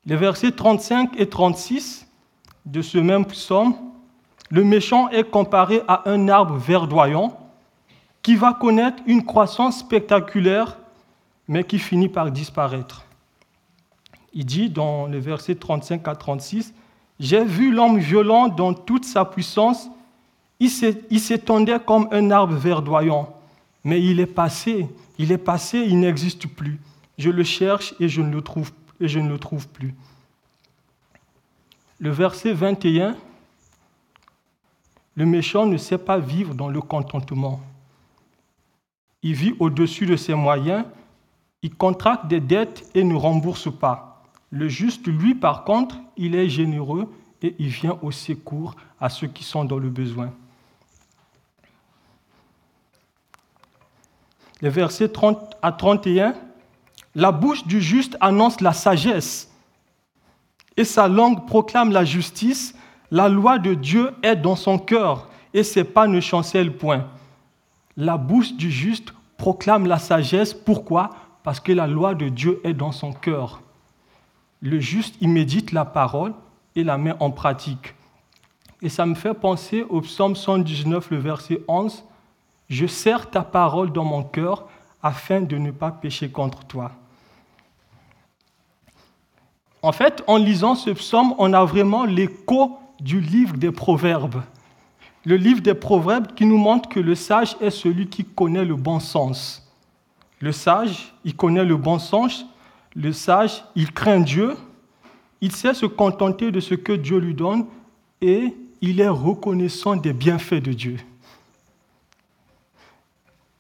Les 0.06 0.16
versets 0.16 0.52
35 0.52 1.20
et 1.20 1.30
36 1.30 2.08
de 2.66 2.82
ce 2.82 2.98
même 2.98 3.26
psaume, 3.26 3.76
le 4.50 4.64
méchant 4.64 5.10
est 5.10 5.30
comparé 5.30 5.82
à 5.88 6.10
un 6.10 6.28
arbre 6.30 6.56
verdoyant 6.56 7.39
qui 8.22 8.36
va 8.36 8.54
connaître 8.54 9.02
une 9.06 9.26
croissance 9.26 9.80
spectaculaire, 9.80 10.78
mais 11.48 11.64
qui 11.64 11.80
finit 11.80 12.10
par 12.10 12.32
disparaître. 12.32 13.04
Il 14.34 14.46
dit 14.46 14.70
dans 14.70 15.08
les 15.08 15.20
versets 15.20 15.56
35 15.56 16.08
à 16.08 16.16
36, 16.16 16.74
J'ai 17.20 17.44
vu 17.44 17.72
l'homme 17.72 17.98
violent 17.98 18.48
dans 18.48 18.74
toute 18.74 19.06
sa 19.06 19.26
puissance, 19.26 19.90
il 20.60 21.20
s'étendait 21.20 21.80
comme 21.80 22.08
un 22.12 22.32
arbre 22.32 22.56
verdoyant, 22.56 23.34
mais 23.84 24.04
il 24.04 24.20
est 24.20 24.26
passé, 24.26 24.88
il 25.18 25.32
est 25.32 25.38
passé, 25.38 25.80
il 25.80 26.00
n'existe 26.00 26.48
plus. 26.48 26.80
Je 27.18 27.30
le 27.30 27.44
cherche 27.44 27.94
et 28.00 28.10
je 28.10 28.22
ne 28.22 28.32
le 28.32 28.42
trouve, 28.42 28.72
et 29.00 29.08
je 29.08 29.20
ne 29.20 29.30
le 29.30 29.40
trouve 29.40 29.68
plus. 29.68 29.96
Le 32.00 32.12
verset 32.12 32.54
21, 32.54 33.16
le 35.16 35.26
méchant 35.26 35.66
ne 35.66 35.78
sait 35.78 35.98
pas 35.98 36.18
vivre 36.18 36.54
dans 36.54 36.70
le 36.70 36.80
contentement. 36.82 37.60
Il 39.24 39.34
vit 39.34 39.56
au-dessus 39.60 40.06
de 40.06 40.16
ses 40.16 40.34
moyens, 40.34 40.86
il 41.62 41.76
contracte 41.76 42.28
des 42.28 42.40
dettes 42.40 42.90
et 42.96 43.04
ne 43.04 43.16
rembourse 43.16 43.70
pas. 43.72 44.24
Le 44.50 44.68
juste, 44.68 45.08
lui, 45.08 45.36
par 45.36 45.64
contre, 45.64 45.96
il 46.18 46.36
est 46.36 46.50
généreux 46.50 47.12
et 47.42 47.56
il 47.60 47.68
vient 47.68 47.98
au 48.02 48.12
secours 48.12 48.76
à 49.00 49.10
ceux 49.10 49.28
qui 49.28 49.44
sont 49.44 49.66
dans 49.66 49.78
le 49.78 49.90
besoin. 49.90 50.32
Les 54.62 54.70
versets 54.70 55.10
30 55.10 55.56
à 55.62 55.72
31, 55.72 56.34
la 57.16 57.32
bouche 57.32 57.66
du 57.66 57.82
juste 57.82 58.18
annonce 58.20 58.62
la 58.62 58.74
sagesse 58.74 59.50
et 60.76 60.84
sa 60.84 61.08
langue 61.08 61.46
proclame 61.46 61.92
la 61.92 62.06
justice. 62.06 62.76
La 63.12 63.28
loi 63.28 63.58
de 63.58 63.74
Dieu 63.74 64.12
est 64.22 64.36
dans 64.36 64.56
son 64.56 64.78
cœur 64.78 65.28
et 65.54 65.64
ses 65.64 65.84
pas 65.84 66.08
ne 66.08 66.20
chancellent 66.20 66.74
point. 66.74 67.06
La 68.00 68.16
bouche 68.16 68.54
du 68.54 68.72
juste 68.72 69.14
proclame 69.36 69.86
la 69.86 70.00
sagesse. 70.00 70.54
Pourquoi? 70.54 71.10
Parce 71.44 71.60
que 71.60 71.74
la 71.74 71.86
loi 71.86 72.16
de 72.16 72.30
Dieu 72.30 72.62
est 72.64 72.74
dans 72.74 72.94
son 72.94 73.12
cœur. 73.12 73.62
Le 74.62 74.80
juste 74.80 75.16
y 75.20 75.28
médite 75.28 75.74
la 75.74 75.84
parole 75.84 76.34
et 76.78 76.86
la 76.86 76.98
met 76.98 77.14
en 77.20 77.30
pratique. 77.30 77.94
Et 78.82 78.88
ça 78.88 79.06
me 79.06 79.16
fait 79.16 79.34
penser 79.34 79.86
au 79.90 80.00
psaume 80.00 80.38
119, 80.38 81.12
le 81.12 81.18
verset 81.18 81.62
11. 81.68 82.06
Je 82.70 82.88
serre 82.88 83.30
ta 83.30 83.42
parole 83.42 83.92
dans 83.92 84.06
mon 84.06 84.24
cœur 84.24 84.70
afin 85.04 85.42
de 85.42 85.58
ne 85.58 85.72
pas 85.72 85.92
pécher 85.92 86.30
contre 86.30 86.64
toi. 86.64 86.94
En 89.82 89.92
fait, 89.92 90.24
en 90.26 90.38
lisant 90.38 90.76
ce 90.76 90.92
psaume, 90.92 91.36
on 91.38 91.52
a 91.52 91.66
vraiment 91.66 92.06
l'écho 92.06 92.78
du 93.02 93.20
livre 93.20 93.58
des 93.58 93.72
Proverbes. 93.72 94.42
Le 95.30 95.36
livre 95.36 95.62
des 95.62 95.76
Proverbes 95.76 96.34
qui 96.34 96.44
nous 96.44 96.58
montre 96.58 96.90
que 96.90 97.00
le 97.00 97.14
sage 97.14 97.56
est 97.62 97.70
celui 97.70 98.08
qui 98.08 98.26
connaît 98.26 98.66
le 98.66 98.76
bon 98.76 99.00
sens. 99.00 99.72
Le 100.40 100.52
sage, 100.52 101.14
il 101.24 101.36
connaît 101.36 101.66
le 101.66 101.78
bon 101.78 102.00
sens. 102.00 102.48
Le 102.96 103.14
sage, 103.14 103.64
il 103.76 103.92
craint 103.92 104.22
Dieu. 104.22 104.56
Il 105.40 105.52
sait 105.52 105.76
se 105.76 105.86
contenter 105.86 106.50
de 106.50 106.60
ce 106.60 106.74
que 106.74 106.94
Dieu 106.94 107.20
lui 107.20 107.36
donne 107.36 107.68
et 108.22 108.56
il 108.82 109.00
est 109.00 109.08
reconnaissant 109.08 109.96
des 109.96 110.14
bienfaits 110.14 110.64
de 110.64 110.74
Dieu. 110.74 110.98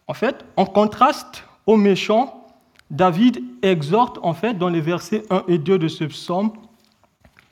En 0.08 0.16
fait, 0.16 0.44
en 0.58 0.66
contraste 0.66 1.44
au 1.68 1.78
méchant, 1.78 2.48
David 2.90 3.44
exhorte 3.62 4.18
en 4.24 4.34
fait 4.34 4.56
dans 4.56 4.70
les 4.70 4.82
versets 4.82 5.24
1 5.30 5.44
et 5.48 5.60
2 5.60 5.78
de 5.78 5.88
ce 5.88 6.06
psaume 6.06 6.52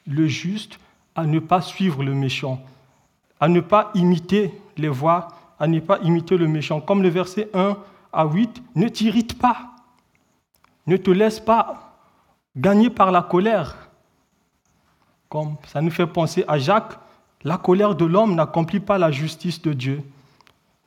le 0.07 0.25
juste 0.25 0.79
à 1.15 1.27
ne 1.27 1.37
pas 1.37 1.61
suivre 1.61 2.01
le 2.01 2.15
méchant, 2.15 2.59
à 3.39 3.47
ne 3.47 3.59
pas 3.59 3.91
imiter 3.93 4.51
les 4.77 4.89
voies, 4.89 5.27
à 5.59 5.67
ne 5.67 5.79
pas 5.79 5.99
imiter 5.99 6.37
le 6.37 6.47
méchant. 6.47 6.81
Comme 6.81 7.03
le 7.03 7.09
verset 7.09 7.49
1 7.53 7.77
à 8.13 8.25
8, 8.25 8.63
ne 8.75 8.87
t'irrite 8.87 9.37
pas, 9.37 9.71
ne 10.85 10.97
te 10.97 11.11
laisse 11.11 11.39
pas 11.39 11.87
gagner 12.55 12.89
par 12.89 13.11
la 13.11 13.21
colère. 13.21 13.89
Comme 15.29 15.55
ça 15.67 15.81
nous 15.81 15.91
fait 15.91 16.07
penser 16.07 16.43
à 16.47 16.57
Jacques, 16.57 16.97
la 17.43 17.57
colère 17.57 17.95
de 17.95 18.05
l'homme 18.05 18.35
n'accomplit 18.35 18.79
pas 18.79 18.97
la 18.97 19.11
justice 19.11 19.61
de 19.61 19.73
Dieu. 19.73 20.03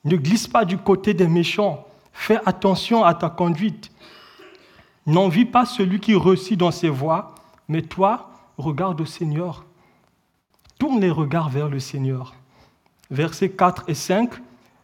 Ne 0.05 0.17
glisse 0.17 0.49
pas 0.49 0.65
du 0.65 0.79
côté 0.79 1.15
des 1.15 1.29
méchants. 1.29 1.87
Fais 2.13 2.41
attention 2.47 3.05
à 3.05 3.15
ta 3.15 3.31
conduite. 3.31 3.93
N'envie 5.07 5.45
pas 5.45 5.65
celui 5.65 6.01
qui 6.01 6.15
réussit 6.15 6.59
dans 6.59 6.71
ses 6.71 6.89
voies, 6.89 7.35
mais 7.69 7.83
toi, 7.83 8.31
regarde 8.59 9.01
au 9.01 9.07
Seigneur. 9.07 9.65
Tourne 10.79 11.01
les 11.01 11.11
regards 11.11 11.51
vers 11.51 11.69
le 11.69 11.79
Seigneur. 11.79 12.35
Versets 13.11 13.51
4 13.51 13.85
et 13.89 13.95
5. 13.95 14.31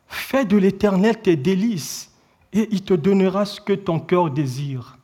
Fais 0.09 0.45
de 0.45 0.57
l'Éternel 0.57 1.21
tes 1.21 1.37
délices, 1.37 2.13
et 2.53 2.69
il 2.71 2.83
te 2.83 2.95
donnera 2.95 3.45
ce 3.45 3.61
que 3.61 3.73
ton 3.73 3.99
cœur 3.99 4.31
désire. 4.31 4.99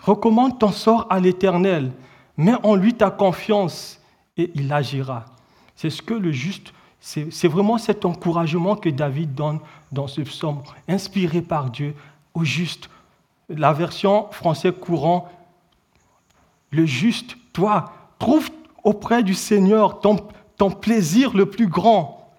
Recommande 0.00 0.58
ton 0.58 0.72
sort 0.72 1.06
à 1.10 1.20
l'Éternel, 1.20 1.92
mets 2.36 2.56
en 2.62 2.74
lui 2.74 2.94
ta 2.94 3.10
confiance, 3.10 4.00
et 4.36 4.50
il 4.54 4.72
agira. 4.72 5.26
C'est 5.74 5.90
ce 5.90 6.00
que 6.00 6.14
le 6.14 6.32
juste 6.32 6.72
c'est 7.06 7.46
vraiment 7.46 7.78
cet 7.78 8.04
encouragement 8.04 8.74
que 8.74 8.88
David 8.88 9.32
donne 9.32 9.60
dans 9.92 10.08
ce 10.08 10.22
psaume, 10.22 10.62
inspiré 10.88 11.40
par 11.40 11.70
Dieu, 11.70 11.94
au 12.34 12.42
juste. 12.42 12.90
La 13.48 13.72
version 13.72 14.26
français 14.32 14.72
courant, 14.72 15.28
le 16.72 16.84
juste, 16.84 17.36
toi, 17.52 17.92
trouve 18.18 18.50
auprès 18.82 19.22
du 19.22 19.34
Seigneur 19.34 20.00
ton, 20.00 20.16
ton 20.56 20.70
plaisir 20.70 21.36
le 21.36 21.46
plus 21.46 21.68
grand 21.68 22.32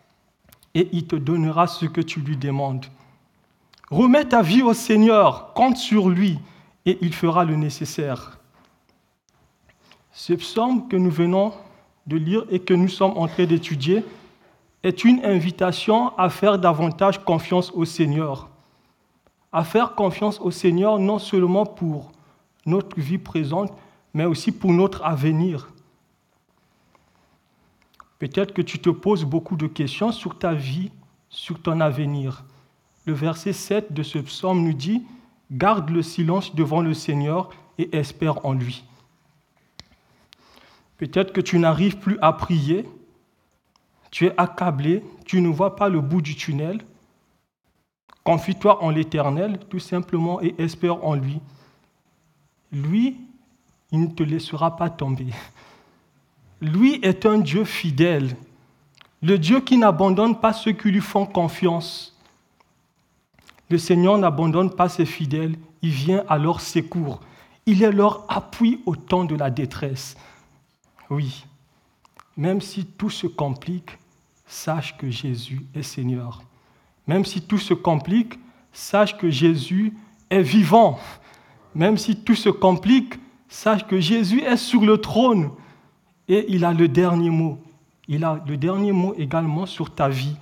et 0.73 0.89
il 0.91 1.05
te 1.07 1.15
donnera 1.15 1.67
ce 1.67 1.85
que 1.85 2.01
tu 2.01 2.19
lui 2.19 2.37
demandes. 2.37 2.85
Remets 3.89 4.25
ta 4.25 4.41
vie 4.41 4.61
au 4.61 4.73
Seigneur, 4.73 5.53
compte 5.53 5.77
sur 5.77 6.09
lui 6.09 6.39
et 6.85 6.97
il 7.01 7.13
fera 7.13 7.45
le 7.45 7.55
nécessaire. 7.55 8.39
Ce 10.11 10.33
psaume 10.33 10.87
que 10.87 10.95
nous 10.95 11.11
venons 11.11 11.53
de 12.07 12.17
lire 12.17 12.45
et 12.49 12.59
que 12.59 12.73
nous 12.73 12.87
sommes 12.87 13.17
en 13.17 13.27
train 13.27 13.45
d'étudier, 13.45 14.03
est 14.83 15.03
une 15.03 15.23
invitation 15.25 16.17
à 16.17 16.29
faire 16.29 16.57
davantage 16.57 17.23
confiance 17.23 17.71
au 17.71 17.83
Seigneur. 17.83 18.49
À 19.51 19.63
faire 19.63 19.95
confiance 19.95 20.39
au 20.39 20.51
Seigneur 20.51 20.99
non 20.99 21.19
seulement 21.19 21.65
pour 21.65 22.11
notre 22.65 22.99
vie 22.99 23.17
présente, 23.17 23.71
mais 24.13 24.25
aussi 24.25 24.51
pour 24.51 24.71
notre 24.71 25.03
avenir. 25.03 25.69
Peut-être 28.19 28.53
que 28.53 28.61
tu 28.61 28.79
te 28.79 28.89
poses 28.89 29.25
beaucoup 29.25 29.55
de 29.55 29.67
questions 29.67 30.11
sur 30.11 30.37
ta 30.37 30.53
vie, 30.53 30.91
sur 31.29 31.61
ton 31.61 31.79
avenir. 31.81 32.43
Le 33.05 33.13
verset 33.13 33.53
7 33.53 33.93
de 33.93 34.03
ce 34.03 34.17
psaume 34.19 34.63
nous 34.63 34.73
dit, 34.73 35.03
garde 35.51 35.89
le 35.89 36.01
silence 36.01 36.55
devant 36.55 36.81
le 36.81 36.93
Seigneur 36.93 37.49
et 37.77 37.95
espère 37.95 38.45
en 38.45 38.53
lui. 38.53 38.83
Peut-être 40.97 41.31
que 41.31 41.41
tu 41.41 41.59
n'arrives 41.59 41.97
plus 41.97 42.17
à 42.21 42.33
prier, 42.33 42.85
tu 44.09 44.25
es 44.25 44.33
accablé, 44.37 45.03
tu 45.25 45.41
ne 45.41 45.49
vois 45.49 45.75
pas 45.75 45.89
le 45.89 46.01
bout 46.01 46.21
du 46.21 46.35
tunnel. 46.35 46.81
Confie-toi 48.23 48.83
en 48.83 48.89
l'Éternel, 48.89 49.59
tout 49.69 49.79
simplement, 49.79 50.41
et 50.41 50.55
espère 50.57 51.03
en 51.05 51.13
lui. 51.13 51.39
Lui, 52.71 53.17
il 53.91 54.01
ne 54.01 54.07
te 54.07 54.23
laissera 54.23 54.75
pas 54.75 54.89
tomber. 54.89 55.27
Lui 56.61 56.99
est 57.03 57.25
un 57.25 57.37
Dieu 57.37 57.65
fidèle, 57.65 58.35
le 59.21 59.37
Dieu 59.37 59.61
qui 59.61 59.77
n'abandonne 59.77 60.39
pas 60.39 60.53
ceux 60.53 60.71
qui 60.71 60.89
lui 60.89 61.01
font 61.01 61.25
confiance. 61.25 62.15
Le 63.69 63.77
Seigneur 63.77 64.17
n'abandonne 64.17 64.73
pas 64.73 64.89
ses 64.89 65.05
fidèles, 65.05 65.55
il 65.81 65.89
vient 65.89 66.23
à 66.29 66.37
leur 66.37 66.61
secours. 66.61 67.19
Il 67.65 67.83
est 67.83 67.91
leur 67.91 68.25
appui 68.29 68.81
au 68.85 68.95
temps 68.95 69.25
de 69.25 69.35
la 69.35 69.49
détresse. 69.49 70.15
Oui, 71.09 71.45
même 72.37 72.61
si 72.61 72.85
tout 72.85 73.09
se 73.09 73.27
complique, 73.27 73.97
sache 74.45 74.95
que 74.97 75.09
Jésus 75.09 75.65
est 75.75 75.83
Seigneur. 75.83 76.43
Même 77.07 77.25
si 77.25 77.41
tout 77.41 77.57
se 77.57 77.73
complique, 77.73 78.39
sache 78.71 79.17
que 79.17 79.29
Jésus 79.29 79.93
est 80.29 80.41
vivant. 80.41 80.99
Même 81.75 81.97
si 81.97 82.15
tout 82.15 82.35
se 82.35 82.49
complique, 82.49 83.15
sache 83.49 83.85
que 83.87 83.99
Jésus 83.99 84.41
est 84.41 84.57
sur 84.57 84.85
le 84.85 84.99
trône 84.99 85.51
et 86.27 86.45
il 86.49 86.65
a 86.65 86.73
le 86.73 86.87
dernier 86.87 87.29
mot. 87.29 87.59
Il 88.07 88.23
a 88.23 88.41
le 88.47 88.57
dernier 88.57 88.91
mot 88.91 89.13
également 89.17 89.65
sur 89.65 89.93
ta 89.93 90.09
vie. 90.09 90.35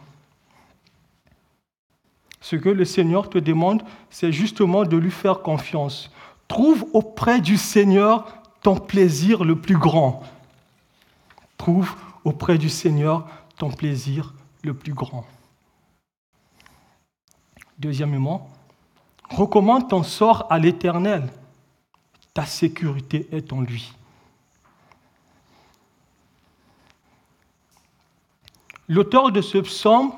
Ce 2.41 2.55
que 2.55 2.69
le 2.69 2.85
Seigneur 2.85 3.29
te 3.29 3.39
demande, 3.39 3.81
c'est 4.09 4.31
justement 4.31 4.83
de 4.83 4.97
lui 4.97 5.11
faire 5.11 5.41
confiance. 5.41 6.11
Trouve 6.47 6.85
auprès 6.93 7.41
du 7.41 7.57
Seigneur 7.57 8.25
ton 8.61 8.75
plaisir 8.75 9.43
le 9.43 9.55
plus 9.55 9.77
grand. 9.77 10.21
Trouve 11.57 11.95
auprès 12.23 12.57
du 12.57 12.69
Seigneur 12.69 13.27
ton 13.57 13.71
plaisir 13.71 14.33
le 14.63 14.73
plus 14.73 14.93
grand. 14.93 15.25
Deuxièmement, 17.79 18.49
recommande 19.29 19.89
ton 19.89 20.03
sort 20.03 20.45
à 20.49 20.59
l'Éternel. 20.59 21.27
Ta 22.33 22.45
sécurité 22.45 23.27
est 23.31 23.51
en 23.53 23.61
lui. 23.61 23.93
L'auteur 28.87 29.31
de 29.31 29.41
ce 29.41 29.57
psaume, 29.57 30.11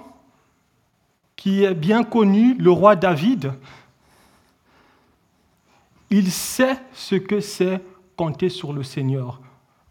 qui 1.35 1.63
est 1.63 1.73
bien 1.73 2.03
connu, 2.03 2.55
le 2.55 2.71
roi 2.71 2.95
David, 2.95 3.53
il 6.09 6.31
sait 6.31 6.77
ce 6.93 7.15
que 7.15 7.39
c'est 7.39 7.81
compter 8.15 8.49
sur 8.49 8.73
le 8.73 8.83
Seigneur. 8.83 9.39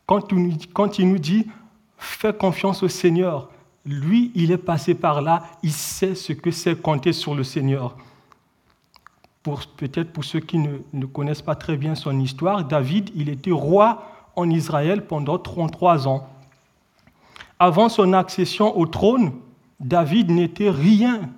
Quand 0.06 0.32
il 0.32 1.08
nous 1.08 1.18
dit 1.18 1.46
fais 1.98 2.34
confiance 2.34 2.82
au 2.82 2.88
Seigneur, 2.88 3.48
lui, 3.84 4.32
il 4.34 4.50
est 4.50 4.58
passé 4.58 4.94
par 4.94 5.22
là, 5.22 5.44
il 5.62 5.72
sait 5.72 6.14
ce 6.14 6.32
que 6.32 6.50
c'est 6.50 6.80
compter 6.80 7.12
sur 7.12 7.34
le 7.34 7.44
Seigneur. 7.44 7.96
Peut-être 9.76 10.12
pour 10.12 10.24
ceux 10.24 10.40
qui 10.40 10.58
ne, 10.58 10.78
ne, 10.92 11.06
connaissent 11.06 11.42
pas 11.42 11.54
très 11.54 11.76
bien 11.76 11.94
son 11.94 12.18
histoire, 12.18 12.64
David, 12.64 13.10
il 13.14 13.28
était 13.28 13.52
roi 13.52 14.02
en 14.34 14.50
Israël 14.50 15.06
pendant 15.06 15.38
33 15.38 16.08
ans. 16.08 16.28
Avant 17.58 17.88
son 17.88 18.12
accession 18.12 18.76
au 18.76 18.86
trône, 18.86 19.32
David 19.80 20.30
n'était 20.30 20.70
rien 20.70 21.30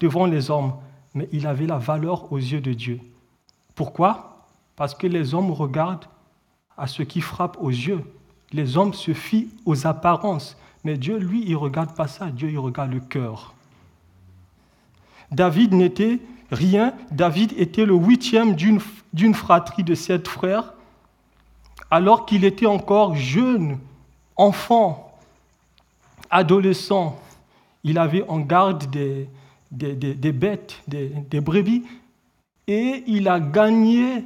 devant 0.00 0.26
les 0.26 0.50
hommes, 0.50 0.74
mais 1.14 1.28
il 1.32 1.46
avait 1.46 1.66
la 1.66 1.78
valeur 1.78 2.32
aux 2.32 2.38
yeux 2.38 2.60
de 2.60 2.72
Dieu. 2.72 3.00
Pourquoi? 3.74 4.46
Parce 4.76 4.94
que 4.94 5.06
les 5.06 5.34
hommes 5.34 5.50
regardent 5.50 6.06
à 6.76 6.86
ce 6.86 7.02
qui 7.02 7.20
frappe 7.20 7.56
aux 7.60 7.70
yeux. 7.70 8.02
Les 8.52 8.76
hommes 8.76 8.92
se 8.92 9.14
fient 9.14 9.48
aux 9.64 9.86
apparences, 9.86 10.56
mais 10.84 10.98
Dieu, 10.98 11.16
lui, 11.16 11.42
il 11.44 11.52
ne 11.52 11.56
regarde 11.56 11.94
pas 11.94 12.08
ça, 12.08 12.26
Dieu, 12.26 12.50
il 12.50 12.58
regarde 12.58 12.92
le 12.92 13.00
cœur. 13.00 13.54
David 15.30 15.72
n'était 15.72 16.20
rien, 16.50 16.92
David 17.10 17.52
était 17.56 17.86
le 17.86 17.94
huitième 17.94 18.54
d'une 18.54 19.34
fratrie 19.34 19.82
de 19.82 19.94
sept 19.94 20.28
frères, 20.28 20.74
alors 21.90 22.26
qu'il 22.26 22.44
était 22.44 22.66
encore 22.66 23.16
jeune, 23.16 23.78
enfant, 24.36 25.03
adolescent. 26.34 27.18
Il 27.84 27.98
avait 27.98 28.24
en 28.28 28.40
garde 28.40 28.90
des, 28.90 29.28
des, 29.70 30.32
bêtes, 30.32 30.82
des, 30.88 31.40
brebis, 31.40 31.84
et 32.66 33.04
il 33.06 33.28
a 33.28 33.40
gagné 33.40 34.24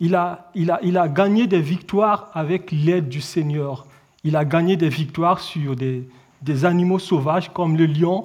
il 0.00 0.16
a, 0.16 0.50
il, 0.56 0.72
a, 0.72 0.80
il 0.82 0.98
a, 0.98 1.08
gagné 1.08 1.46
des 1.46 1.60
victoires 1.60 2.28
avec 2.34 2.72
l'aide 2.72 3.08
du 3.08 3.20
Seigneur. 3.20 3.86
Il 4.24 4.34
a 4.34 4.44
gagné 4.44 4.76
des 4.76 4.88
victoires 4.88 5.38
sur 5.38 5.76
des, 5.76 6.06
des, 6.42 6.64
animaux 6.64 6.98
sauvages 6.98 7.52
comme 7.52 7.76
le 7.76 7.86
lion, 7.86 8.24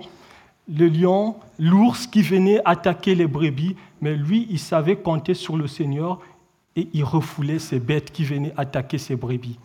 le 0.68 0.88
lion, 0.88 1.36
l'ours 1.60 2.08
qui 2.08 2.24
venait 2.24 2.60
attaquer 2.66 3.14
les 3.14 3.28
brebis, 3.28 3.76
mais 4.02 4.16
lui, 4.16 4.48
il 4.50 4.58
savait 4.58 4.96
compter 4.96 5.36
sur 5.36 5.58
le 5.58 5.68
Seigneur 5.68 6.20
et 6.76 6.88
il 6.92 7.04
refoulait 7.04 7.60
ces 7.60 7.80
bêtes 7.80 8.12
qui 8.12 8.24
venaient 8.24 8.54
attaquer 8.58 8.98
ses 8.98 9.16
brebis. 9.16 9.60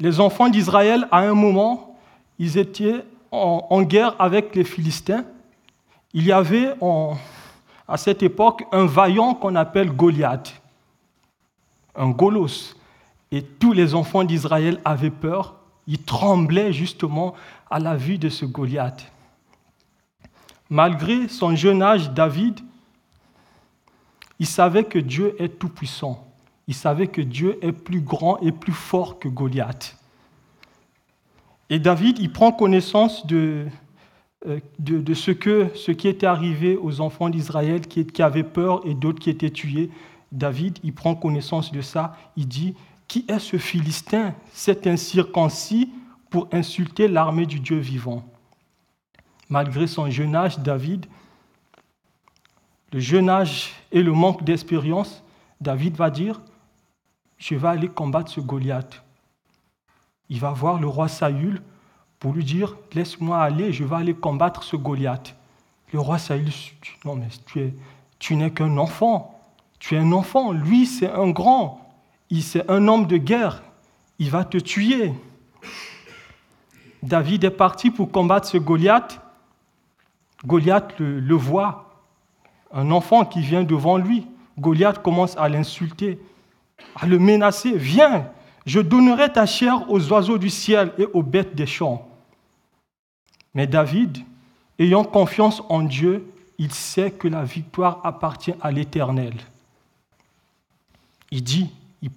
Les 0.00 0.18
enfants 0.18 0.48
d'Israël, 0.48 1.06
à 1.10 1.18
un 1.18 1.34
moment, 1.34 1.98
ils 2.38 2.56
étaient 2.56 3.04
en, 3.30 3.82
guerre 3.82 4.16
avec 4.18 4.54
les 4.56 4.64
Philistins. 4.64 5.24
Il 6.14 6.24
y 6.24 6.32
avait 6.32 6.74
à 7.86 7.96
cette 7.98 8.22
époque 8.22 8.64
un 8.72 8.86
vaillant 8.86 9.34
qu'on 9.34 9.54
appelle 9.54 9.92
Goliath, 9.92 10.60
un 11.94 12.08
Golos. 12.08 12.74
Et 13.30 13.42
tous 13.42 13.72
les 13.72 13.94
enfants 13.94 14.24
d'Israël 14.24 14.80
avaient 14.84 15.10
peur, 15.10 15.56
ils 15.86 16.02
tremblaient 16.02 16.72
justement 16.72 17.34
à 17.70 17.78
la 17.78 17.94
vue 17.94 18.18
de 18.18 18.30
ce 18.30 18.46
Goliath. 18.46 19.12
Malgré 20.70 21.28
son 21.28 21.54
jeune 21.54 21.82
âge, 21.82 22.10
David, 22.10 22.58
il 24.38 24.46
savait 24.46 24.84
que 24.84 24.98
Dieu 24.98 25.36
est 25.38 25.58
tout-puissant. 25.58 26.29
Il 26.70 26.74
savait 26.74 27.08
que 27.08 27.20
Dieu 27.20 27.58
est 27.62 27.72
plus 27.72 28.00
grand 28.00 28.38
et 28.42 28.52
plus 28.52 28.72
fort 28.72 29.18
que 29.18 29.26
Goliath. 29.26 29.96
Et 31.68 31.80
David, 31.80 32.20
il 32.20 32.30
prend 32.30 32.52
connaissance 32.52 33.26
de, 33.26 33.66
euh, 34.46 34.60
ce, 34.78 35.90
qui 35.90 36.06
était 36.06 36.26
arrivé 36.26 36.76
aux 36.76 37.00
enfants 37.00 37.28
d'Israël 37.28 37.80
qui, 37.80 38.06
qui 38.06 38.22
avaient 38.22 38.44
peur 38.44 38.86
et 38.86 38.94
d'autres 38.94 39.18
qui 39.18 39.30
étaient 39.30 39.50
tués. 39.50 39.90
David, 40.30 40.78
il 40.84 40.92
prend 40.92 41.16
connaissance 41.16 41.72
de 41.72 41.80
ça. 41.80 42.16
Il 42.36 42.46
dit, 42.46 42.76
qui 43.08 43.24
est 43.26 43.40
ce 43.40 43.58
Philistin, 43.58 44.32
cet 44.52 44.86
incirconcis, 44.86 45.90
pour 46.30 46.46
insulter 46.52 47.08
l'armée 47.08 47.46
du 47.46 47.58
Dieu 47.58 47.78
vivant? 47.78 48.22
Malgré 49.48 49.88
son 49.88 50.08
jeune 50.08 50.36
âge, 50.36 50.60
David, 50.60 51.06
le 52.92 53.00
jeune 53.00 53.28
âge 53.28 53.72
et 53.90 54.04
le 54.04 54.12
manque 54.12 54.44
d'expérience, 54.44 55.24
David 55.60 55.96
va 55.96 56.10
dire, 56.10 56.40
je 57.40 57.56
vais 57.56 57.68
aller 57.68 57.88
combattre 57.88 58.30
ce 58.30 58.40
Goliath 58.40 59.02
il 60.30 60.38
va 60.38 60.52
voir 60.52 60.80
le 60.80 60.86
roi 60.86 61.08
Saül 61.08 61.60
pour 62.20 62.32
lui 62.32 62.44
dire 62.44 62.76
Laisse-moi 62.94 63.38
aller, 63.38 63.72
je 63.72 63.84
vais 63.84 63.96
aller 63.96 64.14
combattre 64.14 64.62
ce 64.62 64.76
Goliath. 64.76 65.36
Le 65.92 65.98
roi 65.98 66.18
Saül 66.18 66.50
Non, 67.04 67.16
mais 67.16 67.26
tu, 67.46 67.74
tu 68.18 68.36
n'es 68.36 68.52
qu'un 68.52 68.78
enfant. 68.78 69.36
Tu 69.80 69.96
es 69.96 69.98
un 69.98 70.12
enfant. 70.12 70.52
Lui, 70.52 70.86
c'est 70.86 71.10
un 71.10 71.30
grand. 71.30 71.90
Il 72.30 72.42
C'est 72.42 72.70
un 72.70 72.86
homme 72.86 73.06
de 73.06 73.16
guerre. 73.16 73.62
Il 74.20 74.30
va 74.30 74.44
te 74.44 74.56
tuer. 74.56 75.12
David 77.02 77.44
est 77.44 77.50
parti 77.50 77.90
pour 77.90 78.12
combattre 78.12 78.46
ce 78.46 78.58
Goliath. 78.58 79.20
Goliath 80.46 80.94
le 80.98 81.34
voit. 81.34 81.86
Un 82.72 82.92
enfant 82.92 83.24
qui 83.24 83.40
vient 83.40 83.64
devant 83.64 83.96
lui. 83.96 84.28
Goliath 84.58 85.02
commence 85.02 85.36
à 85.38 85.48
l'insulter, 85.48 86.20
à 86.96 87.06
le 87.06 87.18
menacer. 87.18 87.72
Viens, 87.72 88.26
je 88.66 88.80
donnerai 88.80 89.32
ta 89.32 89.46
chair 89.46 89.90
aux 89.90 90.12
oiseaux 90.12 90.38
du 90.38 90.50
ciel 90.50 90.92
et 90.98 91.06
aux 91.12 91.22
bêtes 91.22 91.54
des 91.54 91.66
champs. 91.66 92.06
Mais 93.54 93.66
David, 93.66 94.18
ayant 94.78 95.04
confiance 95.04 95.62
en 95.68 95.82
Dieu, 95.82 96.26
il 96.58 96.72
sait 96.72 97.10
que 97.10 97.26
la 97.26 97.42
victoire 97.42 98.00
appartient 98.04 98.54
à 98.60 98.70
l'Éternel. 98.70 99.34
Il 101.30 101.42
dit, 101.42 101.70
il, 102.02 102.10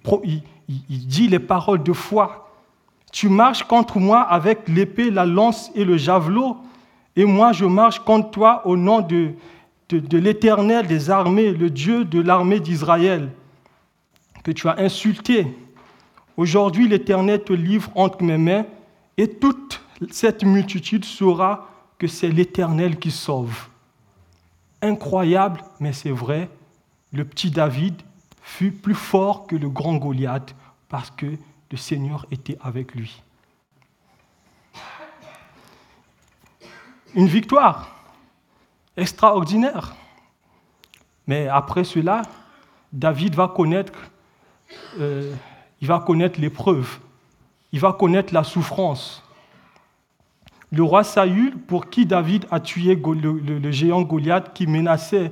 il, 0.68 1.06
dit 1.06 1.28
les 1.28 1.38
paroles 1.38 1.82
de 1.82 1.92
foi. 1.92 2.50
Tu 3.12 3.28
marches 3.28 3.62
contre 3.64 3.98
moi 3.98 4.20
avec 4.20 4.68
l'épée, 4.68 5.10
la 5.10 5.24
lance 5.24 5.70
et 5.74 5.84
le 5.84 5.96
javelot, 5.96 6.56
et 7.16 7.24
moi 7.24 7.52
je 7.52 7.64
marche 7.64 8.00
contre 8.00 8.30
toi 8.30 8.66
au 8.66 8.76
nom 8.76 9.00
de 9.00 9.34
l'Éternel 9.90 10.86
des 10.86 11.10
armées, 11.10 11.52
le 11.52 11.70
Dieu 11.70 12.04
de 12.04 12.20
l'armée 12.20 12.60
d'Israël, 12.60 13.30
que 14.44 14.52
tu 14.52 14.68
as 14.68 14.78
insulté. 14.78 15.46
Aujourd'hui, 16.36 16.86
l'Éternel 16.86 17.42
te 17.42 17.52
livre 17.52 17.90
entre 17.96 18.22
mes 18.22 18.38
mains 18.38 18.66
et 19.16 19.28
toute 19.28 19.80
cette 20.10 20.44
multitude 20.44 21.04
saura 21.04 21.70
que 21.98 22.06
c'est 22.06 22.30
l'Éternel 22.30 22.98
qui 22.98 23.10
sauve. 23.10 23.68
incroyable, 24.82 25.62
mais 25.80 25.94
c'est 25.94 26.10
vrai, 26.10 26.50
le 27.10 27.24
petit 27.24 27.50
David 27.50 27.94
fut 28.42 28.70
plus 28.70 28.94
fort 28.94 29.46
que 29.46 29.56
le 29.56 29.70
grand 29.70 29.94
Goliath 29.96 30.54
parce 30.90 31.10
que 31.10 31.38
le 31.70 31.76
Seigneur 31.78 32.26
était 32.30 32.58
avec 32.60 32.94
lui. 32.94 33.22
Une 37.14 37.28
victoire 37.28 37.96
extraordinaire. 38.96 39.94
Mais 41.26 41.48
après 41.48 41.84
cela, 41.84 42.22
David 42.92 43.34
va 43.34 43.48
connaître, 43.48 43.92
euh, 44.98 45.32
il 45.80 45.88
va 45.88 46.00
connaître 46.00 46.40
l'épreuve, 46.40 46.98
il 47.72 47.80
va 47.80 47.92
connaître 47.92 48.32
la 48.32 48.44
souffrance. 48.44 49.22
Le 50.70 50.82
roi 50.82 51.04
Saül, 51.04 51.56
pour 51.56 51.88
qui 51.88 52.04
David 52.04 52.46
a 52.50 52.58
tué 52.58 52.96
le, 52.96 53.70
géant 53.70 54.02
Goliath 54.02 54.52
qui 54.54 54.66
menaçait 54.66 55.30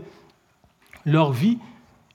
leur 1.05 1.33
vie, 1.33 1.59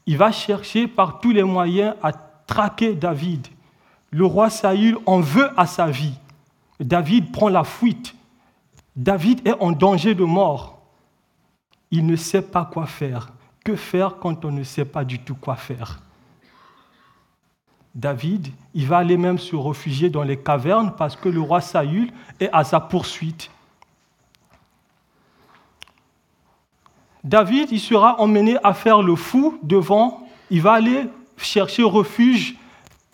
il 0.06 0.18
va 0.18 0.32
chercher 0.32 0.88
par 0.88 1.20
tous 1.20 1.32
les 1.32 1.44
moyens 1.44 1.96
à 2.02 2.14
traquer 2.14 2.96
David. 2.96 3.48
Le 4.12 4.26
roi 4.26 4.50
Saül 4.50 4.98
en 5.06 5.20
veut 5.20 5.50
à 5.60 5.66
sa 5.66 5.88
vie. 5.88 6.14
David 6.80 7.32
prend 7.32 7.50
la 7.50 7.66
fuite. 7.66 8.16
David 8.96 9.46
est 9.46 9.60
en 9.60 9.74
danger 9.74 10.16
de 10.16 10.24
mort. 10.24 10.82
Il 11.92 12.06
ne 12.06 12.16
sait 12.16 12.42
pas 12.42 12.66
quoi 12.66 12.86
faire. 12.86 13.34
Que 13.64 13.76
faire 13.76 14.18
quand 14.20 14.46
on 14.46 14.52
ne 14.52 14.64
sait 14.64 14.86
pas 14.86 15.04
du 15.04 15.20
tout 15.20 15.36
quoi 15.36 15.56
faire? 15.56 16.00
David, 17.98 18.50
il 18.76 18.86
va 18.86 19.00
aller 19.00 19.18
même 19.18 19.40
se 19.40 19.56
réfugier 19.56 20.12
dans 20.12 20.22
les 20.22 20.38
cavernes 20.38 20.94
parce 20.96 21.16
que 21.16 21.30
le 21.30 21.42
roi 21.42 21.62
Saül 21.62 22.12
est 22.40 22.50
à 22.54 22.64
sa 22.64 22.80
poursuite. 22.80 23.50
David, 27.24 27.70
il 27.72 27.80
sera 27.80 28.22
emmené 28.22 28.56
à 28.64 28.76
faire 28.76 29.02
le 29.02 29.16
fou 29.16 29.58
devant, 29.64 30.28
il 30.52 30.62
va 30.62 30.74
aller 30.74 31.10
chercher 31.38 31.82
refuge 31.82 32.56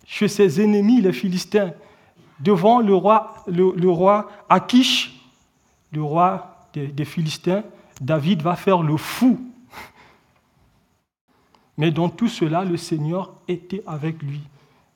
chez 0.06 0.28
ses 0.28 0.62
ennemis, 0.62 1.00
les 1.00 1.13
Philistins, 1.13 1.72
devant 2.41 2.82
le 2.82 2.93
roi, 2.93 3.36
le, 3.48 3.89
roi 3.89 4.30
Akish, 4.50 5.17
le 5.93 6.04
roi 6.04 6.58
des 6.74 7.06
Philistins. 7.06 7.63
David 8.02 8.41
va 8.41 8.58
faire 8.58 8.84
le 8.84 8.98
fou. 8.98 9.39
Mais 11.78 11.89
dans 11.89 12.10
tout 12.10 12.28
cela, 12.28 12.65
le 12.65 12.76
Seigneur 12.76 13.32
était 13.48 13.82
avec 13.88 14.22
lui. 14.22 14.41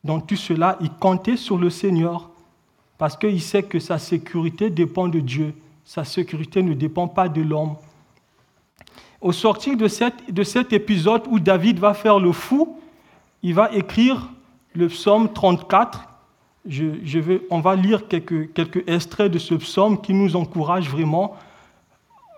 Dans 0.07 0.21
tout 0.21 0.37
cela, 0.37 0.77
il 0.79 0.89
comptait 0.89 1.35
sur 1.35 1.57
le 1.57 1.69
Seigneur 1.69 2.29
parce 2.97 3.17
qu'il 3.17 3.41
sait 3.41 3.63
que 3.63 3.77
sa 3.77 3.99
sécurité 3.99 4.69
dépend 4.69 5.09
de 5.09 5.19
Dieu. 5.19 5.53
Sa 5.83 6.05
sécurité 6.05 6.63
ne 6.63 6.73
dépend 6.73 7.09
pas 7.09 7.27
de 7.27 7.41
l'homme. 7.41 7.75
Au 9.19 9.33
sortir 9.33 9.75
de, 9.75 9.89
de 10.31 10.43
cet 10.43 10.71
épisode 10.71 11.23
où 11.27 11.41
David 11.41 11.79
va 11.79 11.93
faire 11.93 12.19
le 12.19 12.31
fou, 12.31 12.79
il 13.43 13.53
va 13.53 13.69
écrire 13.73 14.29
le 14.73 14.87
psaume 14.87 15.33
34. 15.33 16.07
Je, 16.65 16.85
je 17.03 17.41
on 17.49 17.59
va 17.59 17.75
lire 17.75 18.07
quelques, 18.07 18.53
quelques 18.53 18.87
extraits 18.87 19.29
de 19.29 19.39
ce 19.39 19.55
psaume 19.55 19.99
qui 19.99 20.13
nous 20.13 20.37
encourage 20.37 20.89
vraiment 20.89 21.35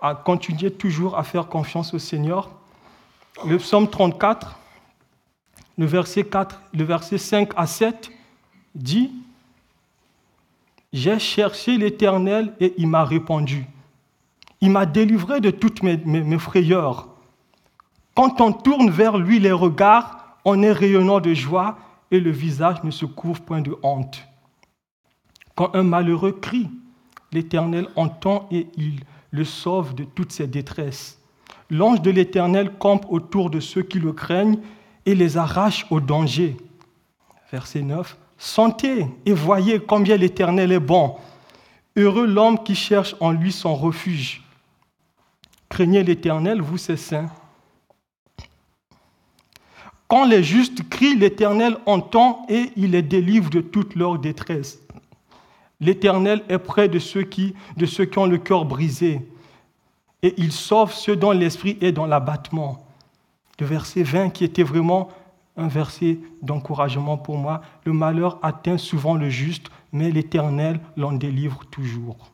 à 0.02 0.16
continuer 0.16 0.72
toujours 0.72 1.16
à 1.16 1.22
faire 1.22 1.46
confiance 1.46 1.94
au 1.94 2.00
Seigneur. 2.00 2.50
Le 3.46 3.58
psaume 3.58 3.88
34, 3.88 4.56
le 5.80 5.86
verset, 5.86 6.24
4, 6.24 6.60
le 6.74 6.84
verset 6.84 7.16
5 7.16 7.52
à 7.56 7.66
7 7.66 8.10
dit, 8.74 9.12
J'ai 10.92 11.18
cherché 11.18 11.78
l'Éternel 11.78 12.52
et 12.60 12.74
il 12.76 12.86
m'a 12.86 13.02
répondu. 13.02 13.64
Il 14.60 14.72
m'a 14.72 14.84
délivré 14.84 15.40
de 15.40 15.50
toutes 15.50 15.82
mes, 15.82 15.96
mes, 15.96 16.38
frayeurs. 16.38 17.08
Quand 18.14 18.42
on 18.42 18.52
tourne 18.52 18.90
vers 18.90 19.16
lui 19.16 19.38
les 19.38 19.52
regards, 19.52 20.36
on 20.44 20.62
est 20.62 20.70
rayonnant 20.70 21.18
de 21.18 21.32
joie 21.32 21.78
et 22.10 22.20
le 22.20 22.30
visage 22.30 22.84
ne 22.84 22.90
se 22.90 23.06
couvre 23.06 23.40
point 23.40 23.62
de 23.62 23.74
honte. 23.82 24.22
Quand 25.54 25.74
un 25.74 25.84
malheureux 25.84 26.32
crie, 26.32 26.68
l'Éternel 27.32 27.88
entend 27.96 28.46
et 28.50 28.66
il 28.76 29.00
le 29.30 29.44
sauve 29.44 29.94
de 29.94 30.04
toutes 30.04 30.32
ses 30.32 30.46
détresses. 30.46 31.18
L'ange 31.70 32.02
de 32.02 32.10
l'Éternel 32.10 32.70
campe 32.78 33.06
autour 33.08 33.48
de 33.48 33.60
ceux 33.60 33.82
qui 33.82 33.98
le 33.98 34.12
craignent 34.12 34.58
et 35.06 35.14
les 35.14 35.36
arrache 35.36 35.86
au 35.90 36.00
danger. 36.00 36.56
Verset 37.50 37.82
9. 37.82 38.16
Sentez 38.38 39.06
et 39.26 39.32
voyez 39.32 39.80
combien 39.80 40.16
l'Éternel 40.16 40.72
est 40.72 40.80
bon. 40.80 41.16
Heureux 41.96 42.26
l'homme 42.26 42.62
qui 42.62 42.74
cherche 42.74 43.14
en 43.20 43.32
lui 43.32 43.52
son 43.52 43.74
refuge. 43.74 44.42
Craignez 45.68 46.02
l'Éternel, 46.02 46.60
vous 46.60 46.78
ses 46.78 46.96
saints. 46.96 47.30
Quand 50.08 50.24
les 50.24 50.42
justes 50.42 50.88
crient, 50.88 51.16
l'Éternel 51.16 51.76
entend 51.86 52.44
et 52.48 52.70
il 52.76 52.92
les 52.92 53.02
délivre 53.02 53.50
de 53.50 53.60
toute 53.60 53.94
leur 53.94 54.18
détresse. 54.18 54.80
L'Éternel 55.80 56.42
est 56.48 56.58
près 56.58 56.88
de 56.88 56.98
ceux 56.98 57.22
qui, 57.22 57.54
de 57.76 57.86
ceux 57.86 58.04
qui 58.04 58.18
ont 58.18 58.26
le 58.26 58.38
cœur 58.38 58.64
brisé 58.64 59.20
et 60.22 60.34
il 60.36 60.52
sauve 60.52 60.92
ceux 60.92 61.16
dont 61.16 61.30
l'esprit 61.30 61.78
est 61.80 61.92
dans 61.92 62.06
l'abattement 62.06 62.86
le 63.60 63.66
verset 63.66 64.02
20 64.02 64.30
qui 64.30 64.44
était 64.44 64.62
vraiment 64.62 65.08
un 65.56 65.68
verset 65.68 66.18
d'encouragement 66.42 67.18
pour 67.18 67.36
moi. 67.36 67.60
Le 67.84 67.92
malheur 67.92 68.38
atteint 68.42 68.78
souvent 68.78 69.14
le 69.14 69.28
juste, 69.28 69.68
mais 69.92 70.10
l'Éternel 70.10 70.80
l'en 70.96 71.12
délivre 71.12 71.64
toujours. 71.70 72.32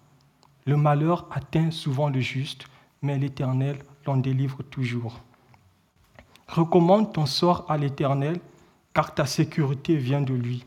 Le 0.64 0.76
malheur 0.76 1.26
atteint 1.30 1.70
souvent 1.70 2.08
le 2.08 2.20
juste, 2.20 2.66
mais 3.02 3.18
l'Éternel 3.18 3.78
l'en 4.06 4.16
délivre 4.16 4.62
toujours. 4.62 5.20
Recommande 6.48 7.12
ton 7.12 7.26
sort 7.26 7.66
à 7.68 7.76
l'Éternel, 7.76 8.38
car 8.94 9.12
ta 9.12 9.26
sécurité 9.26 9.96
vient 9.96 10.22
de 10.22 10.34
lui. 10.34 10.64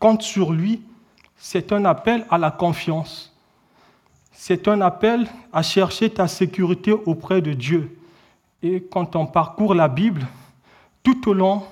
Compte 0.00 0.22
sur 0.22 0.52
lui, 0.52 0.82
c'est 1.36 1.72
un 1.72 1.84
appel 1.84 2.26
à 2.28 2.38
la 2.38 2.50
confiance. 2.50 3.32
C'est 4.32 4.66
un 4.66 4.80
appel 4.80 5.28
à 5.52 5.62
chercher 5.62 6.10
ta 6.10 6.26
sécurité 6.26 6.92
auprès 6.92 7.40
de 7.40 7.52
Dieu. 7.52 7.96
Et 8.62 8.82
quand 8.82 9.16
on 9.16 9.26
parcourt 9.26 9.74
la 9.74 9.88
Bible, 9.88 10.26
tout 11.02 11.28
au 11.28 11.34
long, 11.34 11.62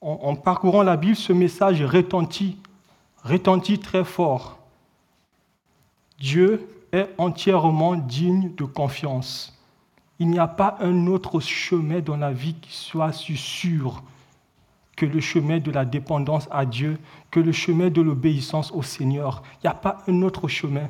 en, 0.00 0.36
parcourant 0.36 0.82
la 0.82 0.96
Bible, 0.96 1.16
ce 1.16 1.32
message 1.32 1.82
retentit, 1.82 2.56
retentit 3.24 3.80
très 3.80 4.04
fort. 4.04 4.58
Dieu 6.20 6.68
est 6.92 7.08
entièrement 7.18 7.96
digne 7.96 8.54
de 8.54 8.64
confiance. 8.64 9.58
Il 10.20 10.28
n'y 10.28 10.38
a 10.38 10.46
pas 10.48 10.76
un 10.80 11.06
autre 11.06 11.40
chemin 11.40 12.00
dans 12.00 12.16
la 12.16 12.32
vie 12.32 12.54
qui 12.54 12.72
soit 12.72 13.12
si 13.12 13.36
sûr 13.36 14.02
que 14.96 15.06
le 15.06 15.20
chemin 15.20 15.58
de 15.58 15.70
la 15.70 15.84
dépendance 15.84 16.48
à 16.50 16.66
Dieu, 16.66 16.98
que 17.30 17.38
le 17.38 17.52
chemin 17.52 17.88
de 17.88 18.00
l'obéissance 18.00 18.72
au 18.72 18.82
Seigneur. 18.82 19.42
Il 19.56 19.66
n'y 19.66 19.70
a 19.70 19.74
pas 19.74 19.98
un 20.08 20.22
autre 20.22 20.48
chemin. 20.48 20.88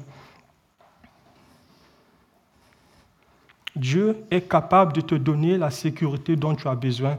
Dieu 3.76 4.24
est 4.30 4.48
capable 4.48 4.92
de 4.92 5.00
te 5.00 5.14
donner 5.14 5.58
la 5.58 5.70
sécurité 5.70 6.36
dont 6.36 6.54
tu 6.54 6.68
as 6.68 6.74
besoin. 6.74 7.18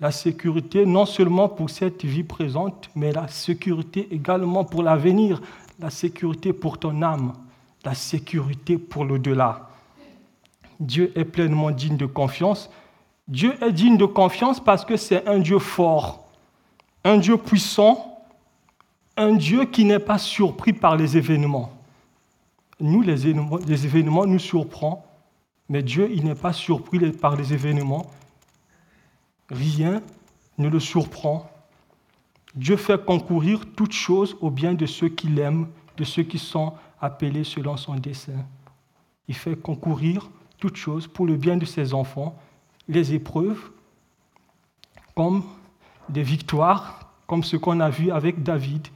La 0.00 0.12
sécurité 0.12 0.86
non 0.86 1.06
seulement 1.06 1.48
pour 1.48 1.70
cette 1.70 2.04
vie 2.04 2.22
présente, 2.22 2.88
mais 2.94 3.12
la 3.12 3.28
sécurité 3.28 4.08
également 4.12 4.64
pour 4.64 4.82
l'avenir, 4.82 5.42
la 5.80 5.90
sécurité 5.90 6.52
pour 6.52 6.78
ton 6.78 7.02
âme, 7.02 7.32
la 7.84 7.94
sécurité 7.94 8.78
pour 8.78 9.04
l'au-delà. 9.04 9.68
Dieu 10.78 11.12
est 11.16 11.24
pleinement 11.24 11.72
digne 11.72 11.96
de 11.96 12.06
confiance. 12.06 12.70
Dieu 13.26 13.54
est 13.62 13.72
digne 13.72 13.96
de 13.96 14.04
confiance 14.04 14.62
parce 14.62 14.84
que 14.84 14.96
c'est 14.96 15.26
un 15.26 15.38
Dieu 15.38 15.58
fort, 15.58 16.28
un 17.04 17.18
Dieu 17.18 17.36
puissant, 17.36 18.24
un 19.16 19.34
Dieu 19.34 19.64
qui 19.64 19.84
n'est 19.84 19.98
pas 19.98 20.18
surpris 20.18 20.72
par 20.72 20.96
les 20.96 21.16
événements. 21.16 21.72
Nous, 22.80 23.02
les 23.02 23.26
événements, 23.26 24.26
nous 24.26 24.38
surprennent 24.38 24.98
mais 25.68 25.82
Dieu, 25.82 26.10
il 26.10 26.24
n'est 26.24 26.34
pas 26.34 26.52
surpris 26.52 26.98
par 27.12 27.36
les 27.36 27.52
événements. 27.52 28.10
Rien 29.50 30.02
ne 30.56 30.68
le 30.68 30.80
surprend. 30.80 31.50
Dieu 32.54 32.76
fait 32.76 33.04
concourir 33.04 33.60
toutes 33.76 33.92
choses 33.92 34.36
au 34.40 34.50
bien 34.50 34.74
de 34.74 34.86
ceux 34.86 35.08
qui 35.08 35.28
l'aiment, 35.28 35.68
de 35.96 36.04
ceux 36.04 36.22
qui 36.22 36.38
sont 36.38 36.74
appelés 37.00 37.44
selon 37.44 37.76
son 37.76 37.94
dessein. 37.96 38.46
Il 39.28 39.34
fait 39.34 39.56
concourir 39.56 40.30
toutes 40.58 40.76
choses 40.76 41.06
pour 41.06 41.26
le 41.26 41.36
bien 41.36 41.56
de 41.56 41.66
ses 41.66 41.92
enfants, 41.92 42.36
les 42.88 43.12
épreuves, 43.12 43.70
comme 45.14 45.44
des 46.08 46.22
victoires, 46.22 47.10
comme 47.26 47.44
ce 47.44 47.56
qu'on 47.56 47.80
a 47.80 47.90
vu 47.90 48.10
avec 48.10 48.42
David. 48.42 48.88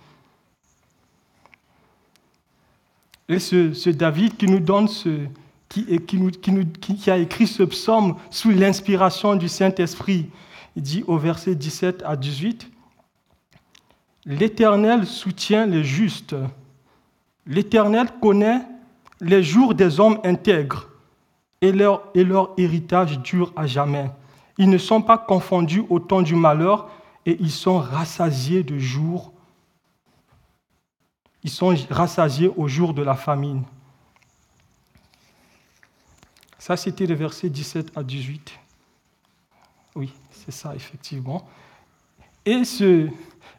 Et 3.29 3.39
ce, 3.39 3.75
ce 3.75 3.91
David 3.91 4.37
qui 4.37 4.47
nous 4.47 4.61
donne 4.61 4.89
ce, 4.89 5.29
qui, 5.73 7.11
a 7.11 7.17
écrit 7.17 7.47
ce 7.47 7.63
psaume 7.63 8.17
sous 8.31 8.51
l'inspiration 8.51 9.37
du 9.37 9.49
Saint-Esprit. 9.49 10.29
Il 10.77 10.83
dit 10.83 11.05
au 11.07 11.17
verset 11.17 11.55
17 11.55 12.03
à 12.05 12.17
18, 12.17 12.71
L'Éternel 14.25 15.07
soutient 15.07 15.67
les 15.67 15.83
justes. 15.83 16.37
L'Éternel 17.47 18.09
connaît 18.21 18.61
les 19.21 19.43
jours 19.43 19.75
des 19.75 19.99
hommes 19.99 20.21
intègres. 20.25 20.89
et 21.61 21.73
leur, 21.73 22.03
héritage 22.57 23.19
dure 23.21 23.53
à 23.57 23.67
jamais. 23.67 24.11
Ils 24.59 24.69
ne 24.69 24.79
sont 24.79 25.01
pas 25.01 25.19
confondus 25.19 25.85
au 25.89 25.99
temps 25.99 26.23
du 26.23 26.35
malheur 26.35 26.91
et 27.25 27.37
ils 27.41 27.51
sont 27.51 27.79
rassasiés 27.79 28.63
de 28.63 28.79
jour. 28.79 29.33
Ils 31.43 31.51
sont 31.51 31.75
rassasiés 31.91 32.53
au 32.57 32.69
jour 32.69 32.95
de 32.95 33.03
la 33.03 33.15
famine. 33.15 33.65
Ça, 36.63 36.77
c'était 36.77 37.07
le 37.07 37.17
verset 37.17 37.51
17 37.51 37.91
à 37.97 38.05
18. 38.05 38.53
Oui, 39.97 40.13
c'est 40.31 40.53
ça, 40.53 40.77
effectivement. 40.77 41.45
Et 42.47 42.63
ce, 42.63 43.09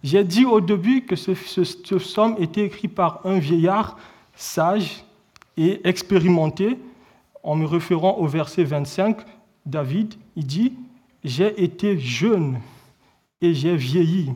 j'ai 0.02 0.24
dit 0.24 0.46
au 0.46 0.62
début 0.62 1.02
que 1.02 1.18
ce, 1.18 1.34
ce, 1.34 1.96
psaume 1.96 2.38
était 2.40 2.64
écrit 2.64 2.88
par 2.88 3.20
un 3.26 3.40
vieillard 3.40 3.98
sage 4.38 5.04
et 5.58 5.86
expérimenté. 5.86 6.80
En 7.44 7.58
me 7.58 7.66
référant 7.66 8.16
au 8.20 8.26
verset 8.26 8.64
25, 8.64 9.18
David, 9.66 10.14
il 10.38 10.46
dit, 10.46 10.72
J'ai 11.26 11.62
été 11.62 12.00
jeune 12.00 12.62
et 13.42 13.54
j'ai 13.54 13.76
vieilli. 13.76 14.32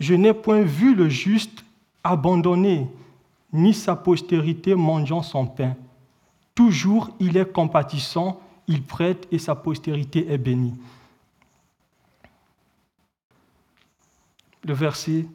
Je 0.00 0.14
n'ai 0.14 0.34
point 0.34 0.62
vu 0.62 0.92
le 0.96 1.08
juste 1.08 1.64
abandonné, 2.02 2.88
ni 3.52 3.72
sa 3.72 3.94
postérité 3.94 4.74
mangeant 4.74 5.22
son 5.22 5.46
pain. 5.46 5.76
Toujours 6.56 7.10
il 7.20 7.36
est 7.36 7.52
compatissant, 7.52 8.40
il 8.66 8.82
prête 8.82 9.28
et 9.30 9.38
sa 9.38 9.54
postérité 9.54 10.32
est 10.32 10.38
bénie. 10.38 10.74
Le 14.64 14.74
verset 14.74 15.26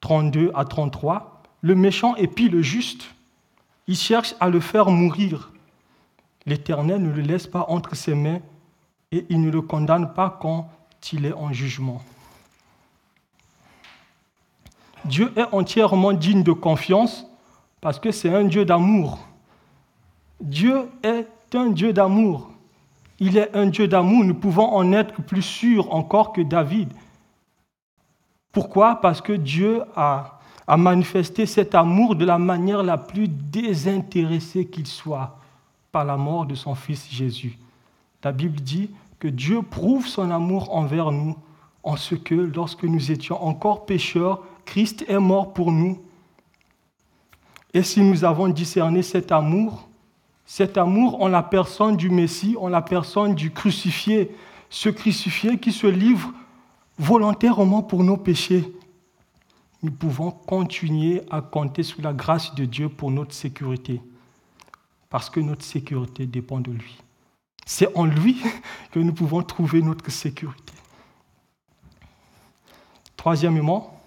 32 0.00 0.52
à 0.54 0.64
33, 0.66 1.42
le 1.62 1.74
méchant 1.74 2.14
épie 2.14 2.50
le 2.50 2.60
juste, 2.60 3.14
il 3.88 3.96
cherche 3.96 4.34
à 4.38 4.50
le 4.50 4.60
faire 4.60 4.90
mourir. 4.90 5.50
L'Éternel 6.44 7.02
ne 7.02 7.10
le 7.10 7.22
laisse 7.22 7.46
pas 7.46 7.64
entre 7.68 7.96
ses 7.96 8.14
mains 8.14 8.40
et 9.12 9.24
il 9.30 9.40
ne 9.40 9.50
le 9.50 9.62
condamne 9.62 10.12
pas 10.12 10.38
quand 10.40 10.70
il 11.10 11.24
est 11.24 11.32
en 11.32 11.54
jugement. 11.54 12.02
Dieu 15.06 15.32
est 15.36 15.48
entièrement 15.52 16.12
digne 16.12 16.42
de 16.42 16.52
confiance 16.52 17.26
parce 17.80 17.98
que 17.98 18.12
c'est 18.12 18.34
un 18.34 18.44
Dieu 18.44 18.66
d'amour. 18.66 19.26
Dieu 20.40 20.88
est 21.02 21.26
un 21.54 21.70
Dieu 21.70 21.92
d'amour. 21.92 22.50
Il 23.18 23.38
est 23.38 23.54
un 23.56 23.66
Dieu 23.66 23.88
d'amour. 23.88 24.24
Nous 24.24 24.34
pouvons 24.34 24.68
en 24.74 24.92
être 24.92 25.22
plus 25.22 25.42
sûrs 25.42 25.92
encore 25.94 26.32
que 26.32 26.42
David. 26.42 26.92
Pourquoi? 28.52 28.96
Parce 28.96 29.20
que 29.20 29.32
Dieu 29.32 29.82
a, 29.94 30.38
a, 30.66 30.76
manifesté 30.76 31.46
cet 31.46 31.74
amour 31.74 32.16
de 32.16 32.24
la 32.24 32.38
manière 32.38 32.82
la 32.82 32.98
plus 32.98 33.28
désintéressée 33.28 34.66
qu'il 34.66 34.86
soit, 34.86 35.38
par 35.92 36.04
la 36.04 36.16
mort 36.16 36.46
de 36.46 36.54
son 36.54 36.74
Fils 36.74 37.08
Jésus. 37.10 37.58
La 38.22 38.32
Bible 38.32 38.60
dit 38.60 38.90
que 39.18 39.28
Dieu 39.28 39.62
prouve 39.62 40.06
son 40.06 40.30
amour 40.30 40.74
envers 40.74 41.12
nous 41.12 41.36
en 41.82 41.96
ce 41.96 42.16
que, 42.16 42.34
lorsque 42.34 42.82
nous 42.82 43.12
étions 43.12 43.42
encore 43.42 43.86
pécheurs, 43.86 44.42
Christ 44.64 45.04
est 45.06 45.20
mort 45.20 45.52
pour 45.52 45.70
nous. 45.70 46.02
Et 47.72 47.82
si 47.82 48.00
nous 48.00 48.24
avons 48.24 48.48
discerné 48.48 49.02
cet 49.02 49.30
amour, 49.30 49.86
cet 50.46 50.78
amour 50.78 51.20
en 51.20 51.26
la 51.26 51.42
personne 51.42 51.96
du 51.96 52.08
Messie, 52.08 52.56
en 52.58 52.68
la 52.68 52.80
personne 52.80 53.34
du 53.34 53.50
crucifié, 53.50 54.30
ce 54.70 54.88
crucifié 54.88 55.58
qui 55.58 55.72
se 55.72 55.88
livre 55.88 56.32
volontairement 56.98 57.82
pour 57.82 58.04
nos 58.04 58.16
péchés. 58.16 58.72
Nous 59.82 59.90
pouvons 59.90 60.30
continuer 60.30 61.22
à 61.30 61.40
compter 61.40 61.82
sur 61.82 62.00
la 62.00 62.12
grâce 62.12 62.54
de 62.54 62.64
Dieu 62.64 62.88
pour 62.88 63.10
notre 63.10 63.34
sécurité, 63.34 64.00
parce 65.10 65.28
que 65.28 65.40
notre 65.40 65.64
sécurité 65.64 66.26
dépend 66.26 66.60
de 66.60 66.70
lui. 66.70 66.96
C'est 67.66 67.94
en 67.96 68.04
lui 68.04 68.40
que 68.92 69.00
nous 69.00 69.12
pouvons 69.12 69.42
trouver 69.42 69.82
notre 69.82 70.10
sécurité. 70.10 70.72
Troisièmement, 73.16 74.00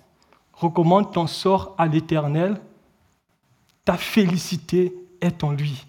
recommande 0.54 1.12
ton 1.12 1.28
sort 1.28 1.76
à 1.78 1.86
l'Éternel, 1.86 2.62
ta 3.84 3.98
félicité 3.98 4.94
est 5.20 5.44
en 5.44 5.52
lui. 5.52 5.86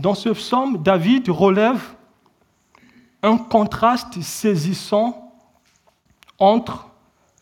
Dans 0.00 0.14
ce 0.14 0.30
psaume, 0.30 0.82
David 0.82 1.28
relève 1.28 1.82
un 3.22 3.36
contraste 3.36 4.22
saisissant 4.22 5.34
entre 6.38 6.88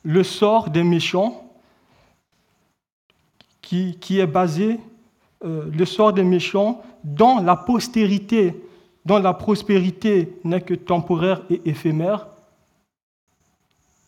le 0.03 0.25
sort 0.25 0.69
des 0.69 0.83
méchants, 0.83 1.45
qui, 3.63 3.97
est 4.11 4.27
basé, 4.27 4.81
euh, 5.45 5.71
le 5.71 5.85
sort 5.85 6.13
des 6.13 6.25
méchants, 6.25 6.83
dont 7.05 7.39
la 7.39 7.55
postérité, 7.55 8.61
dont 9.05 9.19
la 9.19 9.35
prospérité 9.35 10.37
n'est 10.43 10.63
que 10.63 10.75
temporaire 10.75 11.43
et 11.51 11.61
éphémère, 11.65 12.27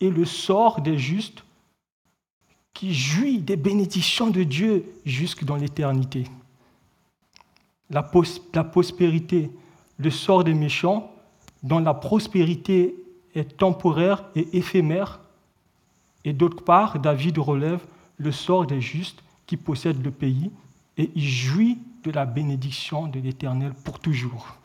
et 0.01 0.11
le 0.11 0.25
sort 0.25 0.81
des 0.81 0.99
justes, 0.99 1.45
qui 2.75 2.95
jouit 2.95 3.39
des 3.39 3.57
bénédictions 3.57 4.29
de 4.29 4.43
Dieu 4.43 4.87
jusque 5.05 5.45
dans 5.45 5.57
l'éternité 5.57 6.25
la, 7.91 8.03
prospérité, 8.03 9.51
le 9.99 10.11
sort 10.11 10.45
des 10.45 10.55
méchants, 10.55 11.13
dont 11.63 11.81
la 11.81 11.95
prospérité 11.95 12.95
est 13.35 13.57
temporaire 13.57 14.25
et 14.35 14.57
éphémère, 14.57 15.21
et 16.25 16.33
d'autre 16.33 16.63
part, 16.63 16.99
David 16.99 17.39
relève 17.39 17.81
le 18.19 18.33
sort 18.33 18.67
des 18.67 18.81
justes 18.81 19.23
qui 19.47 19.57
possèdent 19.57 20.05
le 20.05 20.11
pays 20.11 20.51
et 20.97 21.11
il 21.15 21.27
jouit 21.27 21.79
de 22.05 22.11
la 22.11 22.27
bénédiction 22.27 23.07
de 23.07 23.21
l'Éternel 23.21 23.73
pour 23.85 23.99
toujours. 23.99 24.57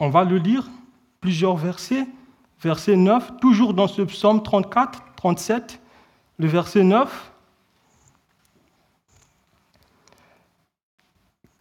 On 0.00 0.10
va 0.10 0.24
le 0.24 0.38
lire, 0.38 0.68
plusieurs 1.20 1.56
versets. 1.56 2.06
Verset 2.60 2.96
9, 2.96 3.40
toujours 3.40 3.74
dans 3.74 3.86
ce 3.86 4.02
psaume 4.02 4.42
34, 4.42 5.02
37, 5.16 5.80
le 6.38 6.46
verset 6.48 6.82
9. 6.82 7.32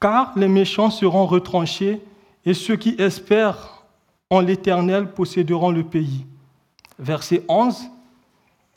Car 0.03 0.33
les 0.35 0.49
méchants 0.49 0.89
seront 0.89 1.25
retranchés 1.25 2.01
et 2.45 2.53
ceux 2.53 2.75
qui 2.75 2.93
espèrent 2.99 3.85
en 4.29 4.41
l'Éternel 4.41 5.13
posséderont 5.13 5.71
le 5.71 5.85
pays. 5.85 6.25
Verset 6.99 7.45
11. 7.47 7.89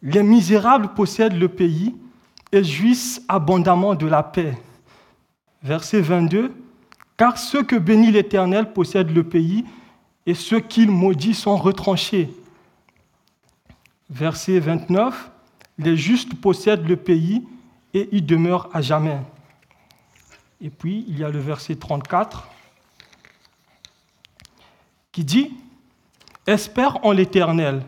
Les 0.03 0.23
misérables 0.23 0.95
possèdent 0.95 1.37
le 1.37 1.49
pays 1.49 1.97
et 2.53 2.63
jouissent 2.63 3.25
abondamment 3.29 3.97
de 3.97 4.07
la 4.07 4.23
paix. 4.23 4.57
Verset 5.65 6.01
22. 6.01 6.53
Car 7.17 7.39
ceux 7.39 7.65
que 7.65 7.75
bénit 7.75 8.13
l'Éternel 8.13 8.73
possèdent 8.73 9.11
le 9.11 9.25
pays 9.25 9.65
et 10.27 10.35
ceux 10.35 10.61
qu'il 10.61 10.93
maudit 10.93 11.35
sont 11.35 11.57
retranchés. 11.57 12.31
Verset 14.11 14.61
29. 14.61 15.33
Les 15.79 15.97
justes 15.97 16.37
possèdent 16.41 16.87
le 16.87 16.97
pays 16.97 17.43
et 17.95 18.09
y 18.13 18.23
demeurent 18.23 18.71
à 18.73 18.81
jamais. 18.81 19.19
Et 20.61 20.71
puis, 20.71 21.05
il 21.09 21.19
y 21.19 21.25
a 21.25 21.29
le 21.29 21.39
verset 21.39 21.77
34 21.77 22.49
qui 25.13 25.25
dit, 25.25 25.53
Espère 26.47 27.05
en 27.05 27.13
l'Éternel, 27.13 27.83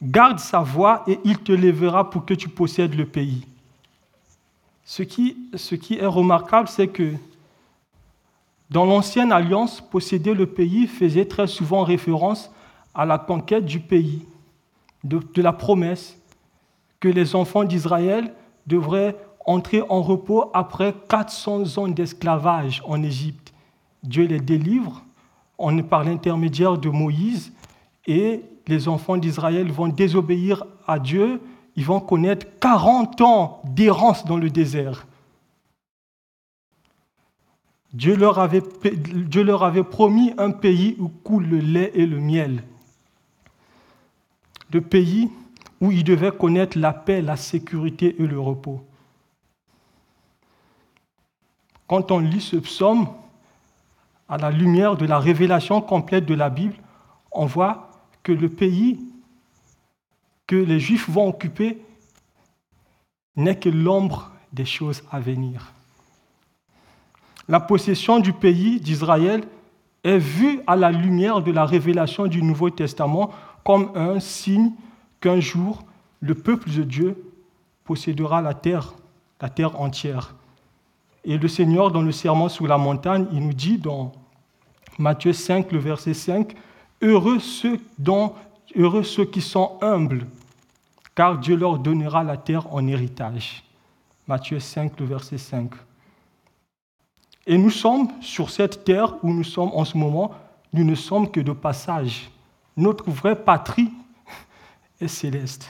garde 0.00 0.38
sa 0.38 0.60
voix 0.60 1.02
et 1.06 1.18
il 1.24 1.38
te 1.38 1.52
lèvera 1.52 2.10
pour 2.10 2.24
que 2.24 2.34
tu 2.34 2.48
possèdes 2.48 2.94
le 2.94 3.06
pays. 3.06 3.46
Ce 4.84 5.02
qui, 5.02 5.48
est 5.98 6.06
remarquable, 6.06 6.68
c'est 6.68 6.88
que 6.88 7.14
dans 8.70 8.84
l'ancienne 8.84 9.32
alliance, 9.32 9.80
posséder 9.80 10.34
le 10.34 10.46
pays 10.46 10.86
faisait 10.86 11.24
très 11.24 11.46
souvent 11.46 11.82
référence 11.82 12.50
à 12.94 13.04
la 13.06 13.18
conquête 13.18 13.64
du 13.64 13.80
pays, 13.80 14.24
de 15.02 15.42
la 15.42 15.52
promesse 15.52 16.18
que 17.00 17.08
les 17.08 17.34
enfants 17.34 17.64
d'Israël 17.64 18.32
devraient 18.66 19.16
entrer 19.44 19.82
en 19.88 20.02
repos 20.02 20.50
après 20.54 20.94
400 21.08 21.78
ans 21.78 21.88
d'esclavage 21.88 22.82
en 22.86 23.02
Égypte. 23.02 23.52
Dieu 24.02 24.26
les 24.26 24.40
délivre 24.40 25.02
par 25.88 26.04
l'intermédiaire 26.04 26.78
de 26.78 26.88
Moïse 26.88 27.52
et 28.06 28.42
les 28.66 28.88
enfants 28.88 29.16
d'Israël 29.16 29.70
vont 29.70 29.88
désobéir 29.88 30.64
à 30.86 30.98
Dieu. 30.98 31.40
Ils 31.76 31.84
vont 31.84 32.00
connaître 32.00 32.46
40 32.60 33.20
ans 33.20 33.62
d'errance 33.64 34.24
dans 34.24 34.36
le 34.36 34.50
désert. 34.50 35.06
Dieu 37.92 38.16
leur, 38.16 38.40
avait, 38.40 38.62
Dieu 38.92 39.44
leur 39.44 39.62
avait 39.62 39.84
promis 39.84 40.32
un 40.36 40.50
pays 40.50 40.96
où 40.98 41.08
coule 41.08 41.46
le 41.46 41.58
lait 41.58 41.92
et 41.94 42.06
le 42.06 42.18
miel. 42.18 42.64
Le 44.72 44.80
pays 44.80 45.30
où 45.80 45.92
ils 45.92 46.02
devaient 46.02 46.32
connaître 46.32 46.76
la 46.76 46.92
paix, 46.92 47.22
la 47.22 47.36
sécurité 47.36 48.16
et 48.18 48.26
le 48.26 48.40
repos. 48.40 48.82
Quand 51.86 52.10
on 52.10 52.18
lit 52.18 52.40
ce 52.40 52.56
psaume, 52.56 53.08
à 54.28 54.38
la 54.38 54.50
lumière 54.50 54.96
de 54.96 55.06
la 55.06 55.18
révélation 55.18 55.80
complète 55.80 56.24
de 56.26 56.34
la 56.34 56.48
Bible, 56.50 56.74
on 57.30 57.46
voit 57.46 57.90
que 58.22 58.32
le 58.32 58.48
pays 58.48 58.98
que 60.46 60.56
les 60.56 60.80
Juifs 60.80 61.08
vont 61.10 61.28
occuper 61.28 61.82
n'est 63.36 63.58
que 63.58 63.68
l'ombre 63.68 64.30
des 64.52 64.64
choses 64.64 65.02
à 65.10 65.20
venir. 65.20 65.72
La 67.48 67.60
possession 67.60 68.20
du 68.20 68.32
pays 68.32 68.80
d'Israël 68.80 69.44
est 70.02 70.18
vue 70.18 70.60
à 70.66 70.76
la 70.76 70.90
lumière 70.90 71.42
de 71.42 71.52
la 71.52 71.66
révélation 71.66 72.26
du 72.26 72.42
Nouveau 72.42 72.70
Testament 72.70 73.30
comme 73.64 73.90
un 73.94 74.20
signe 74.20 74.72
qu'un 75.20 75.40
jour 75.40 75.82
le 76.20 76.34
peuple 76.34 76.70
de 76.70 76.82
Dieu 76.82 77.32
possédera 77.84 78.40
la 78.40 78.54
terre, 78.54 78.94
la 79.40 79.50
terre 79.50 79.78
entière. 79.80 80.34
Et 81.24 81.38
le 81.38 81.48
Seigneur, 81.48 81.90
dans 81.90 82.02
le 82.02 82.12
serment 82.12 82.48
sur 82.48 82.66
la 82.66 82.76
montagne, 82.76 83.26
il 83.32 83.40
nous 83.40 83.54
dit 83.54 83.78
dans 83.78 84.12
Matthieu 84.98 85.32
5, 85.32 85.72
le 85.72 85.78
verset 85.78 86.14
5, 86.14 86.54
Heureux 87.02 87.38
ceux, 87.38 87.80
dont, 87.98 88.34
heureux 88.76 89.02
ceux 89.02 89.24
qui 89.24 89.40
sont 89.40 89.78
humbles, 89.80 90.26
car 91.14 91.38
Dieu 91.38 91.56
leur 91.56 91.78
donnera 91.78 92.22
la 92.22 92.36
terre 92.36 92.72
en 92.72 92.86
héritage. 92.86 93.64
Matthieu 94.26 94.60
5, 94.60 94.98
le 95.00 95.06
verset 95.06 95.38
5. 95.38 95.70
Et 97.46 97.58
nous 97.58 97.70
sommes 97.70 98.08
sur 98.20 98.50
cette 98.50 98.84
terre 98.84 99.14
où 99.22 99.32
nous 99.32 99.44
sommes 99.44 99.70
en 99.74 99.84
ce 99.84 99.96
moment, 99.98 100.32
nous 100.72 100.84
ne 100.84 100.94
sommes 100.94 101.30
que 101.30 101.40
de 101.40 101.52
passage. 101.52 102.30
Notre 102.76 103.10
vraie 103.10 103.36
patrie 103.36 103.90
est 105.00 105.08
céleste. 105.08 105.68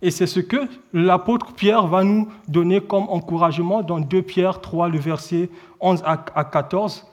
Et 0.00 0.10
c'est 0.10 0.26
ce 0.26 0.40
que 0.40 0.68
l'apôtre 0.92 1.52
Pierre 1.52 1.86
va 1.86 2.04
nous 2.04 2.28
donner 2.46 2.80
comme 2.80 3.08
encouragement 3.08 3.82
dans 3.82 3.98
2 3.98 4.22
Pierre 4.22 4.60
3, 4.60 4.88
le 4.88 4.98
verset 4.98 5.50
11 5.80 6.02
à 6.04 6.44
14. 6.44 7.04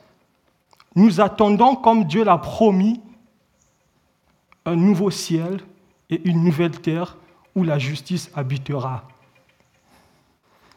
Nous 0.95 1.19
attendons, 1.19 1.75
comme 1.75 2.05
Dieu 2.05 2.23
l'a 2.23 2.37
promis, 2.37 3.01
un 4.65 4.75
nouveau 4.75 5.09
ciel 5.09 5.61
et 6.09 6.21
une 6.27 6.43
nouvelle 6.43 6.79
terre 6.79 7.17
où 7.55 7.63
la 7.63 7.79
justice 7.79 8.31
habitera. 8.35 9.03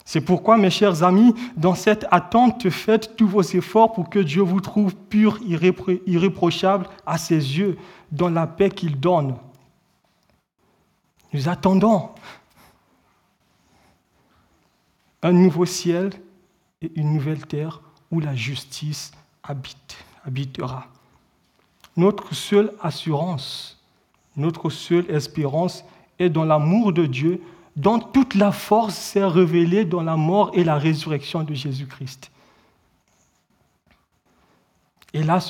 C'est 0.04 0.22
pourquoi, 0.22 0.56
mes 0.56 0.70
chers 0.70 1.02
amis, 1.02 1.34
dans 1.56 1.74
cette 1.74 2.06
attente, 2.10 2.70
faites 2.70 3.14
tous 3.16 3.26
vos 3.26 3.42
efforts 3.42 3.92
pour 3.92 4.08
que 4.08 4.18
Dieu 4.18 4.40
vous 4.40 4.62
trouve 4.62 4.96
pur, 4.96 5.38
irréprochable 5.46 6.86
à 7.04 7.18
ses 7.18 7.58
yeux, 7.58 7.76
dans 8.10 8.30
la 8.30 8.46
paix 8.46 8.70
qu'il 8.70 8.98
donne. 8.98 9.34
Nous 11.32 11.48
attendons 11.48 12.10
un 15.22 15.32
nouveau 15.32 15.66
ciel 15.66 16.10
et 16.80 16.90
une 16.94 17.12
nouvelle 17.12 17.44
terre 17.46 17.82
où 18.10 18.20
la 18.20 18.34
justice 18.34 19.12
habite, 19.42 19.96
habitera. 20.24 20.86
Notre 21.96 22.34
seule 22.34 22.72
assurance, 22.80 23.82
notre 24.36 24.70
seule 24.70 25.10
espérance 25.10 25.84
est 26.18 26.30
dans 26.30 26.44
l'amour 26.44 26.92
de 26.92 27.06
Dieu, 27.06 27.42
dont 27.76 27.98
toute 27.98 28.34
la 28.34 28.52
force 28.52 28.94
s'est 28.94 29.24
révélée 29.24 29.84
dans 29.84 30.02
la 30.02 30.16
mort 30.16 30.50
et 30.54 30.64
la 30.64 30.78
résurrection 30.78 31.44
de 31.44 31.54
Jésus-Christ. 31.54 32.30
Et 35.12 35.22
là, 35.22 35.40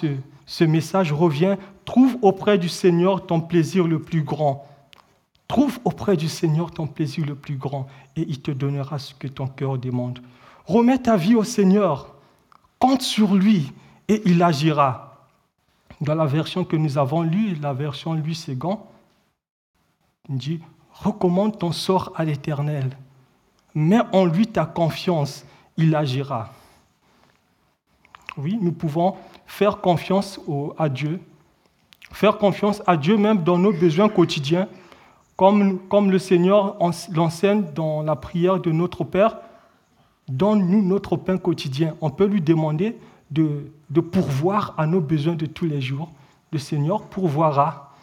ce 0.46 0.64
message 0.64 1.12
revient, 1.12 1.56
trouve 1.84 2.16
auprès 2.22 2.58
du 2.58 2.68
Seigneur 2.68 3.26
ton 3.26 3.40
plaisir 3.40 3.86
le 3.86 4.00
plus 4.00 4.22
grand 4.22 4.67
Trouve 5.48 5.80
auprès 5.84 6.18
du 6.18 6.28
Seigneur 6.28 6.70
ton 6.70 6.86
plaisir 6.86 7.24
le 7.24 7.34
plus 7.34 7.56
grand 7.56 7.88
et 8.16 8.20
il 8.28 8.40
te 8.42 8.50
donnera 8.50 8.98
ce 8.98 9.14
que 9.14 9.26
ton 9.26 9.46
cœur 9.46 9.78
demande. 9.78 10.20
Remets 10.66 10.98
ta 10.98 11.16
vie 11.16 11.34
au 11.34 11.42
Seigneur, 11.42 12.14
compte 12.78 13.00
sur 13.00 13.34
lui 13.34 13.72
et 14.08 14.20
il 14.26 14.42
agira. 14.42 15.26
Dans 16.02 16.14
la 16.14 16.26
version 16.26 16.64
que 16.64 16.76
nous 16.76 16.98
avons 16.98 17.22
lue, 17.22 17.54
la 17.54 17.72
version 17.72 18.12
Louis 18.12 18.34
Ségan, 18.34 18.86
il 20.28 20.36
dit 20.36 20.60
Recommande 20.92 21.58
ton 21.58 21.72
sort 21.72 22.12
à 22.14 22.24
l'Éternel. 22.24 22.96
Mets 23.74 24.02
en 24.12 24.26
lui 24.26 24.46
ta 24.46 24.66
confiance, 24.66 25.44
il 25.76 25.94
agira. 25.96 26.52
Oui, 28.36 28.58
nous 28.60 28.72
pouvons 28.72 29.16
faire 29.46 29.80
confiance 29.80 30.38
à 30.76 30.88
Dieu, 30.88 31.20
faire 32.12 32.36
confiance 32.36 32.82
à 32.86 32.96
Dieu 32.96 33.16
même 33.16 33.42
dans 33.42 33.58
nos 33.58 33.72
besoins 33.72 34.08
quotidiens 34.08 34.68
comme, 35.38 36.10
le 36.10 36.18
Seigneur 36.18 36.76
l'enseigne 37.12 37.66
dans 37.72 38.02
la 38.02 38.16
prière 38.16 38.58
de 38.58 38.72
notre 38.72 39.04
Père, 39.04 39.36
donne-nous 40.26 40.82
notre 40.82 41.16
pain 41.16 41.38
quotidien. 41.38 41.94
On 42.00 42.10
peut 42.10 42.26
lui 42.26 42.40
demander 42.40 42.98
de, 43.30 43.70
pourvoir 44.00 44.74
à 44.76 44.86
nos 44.88 45.00
besoins 45.00 45.36
de 45.36 45.46
tous 45.46 45.66
les 45.66 45.80
jours. 45.80 46.10
Le 46.50 46.58
Seigneur 46.58 47.02
pourvoira. 47.02 47.94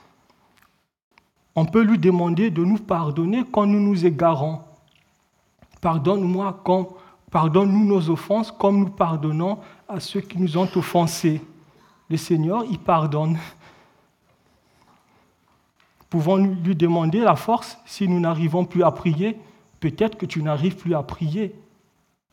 On 1.56 1.66
peut 1.66 1.82
lui 1.82 1.98
demander 1.98 2.52
de 2.52 2.64
nous 2.64 2.78
pardonner 2.78 3.44
quand 3.52 3.66
nous 3.66 3.82
nous 3.82 4.06
égarons. 4.06 4.62
Pardonne-moi, 5.82 6.64
pardonne-nous 7.32 7.84
nos 7.84 8.10
offenses 8.10 8.50
comme 8.50 8.80
nous 8.80 8.90
pardonnons 8.90 9.60
à 9.90 10.00
ceux 10.00 10.22
qui 10.22 10.40
nous 10.40 10.58
ont 10.58 10.70
offensés. 10.74 11.42
Le 12.10 12.16
Seigneur, 12.16 12.64
il 12.72 12.80
pardonne. 12.80 13.38
Pouvons-nous 16.16 16.56
lui 16.64 16.78
demander 16.78 17.20
la 17.20 17.36
force 17.36 17.78
si 17.86 18.08
nous 18.08 18.22
n'arrivons 18.22 18.64
plus 18.64 18.84
à 18.84 18.92
prier 18.92 19.38
Peut-être 19.82 20.18
que 20.18 20.26
tu 20.26 20.42
n'arrives 20.42 20.78
plus 20.78 20.96
à 20.96 21.04
prier. 21.04 21.54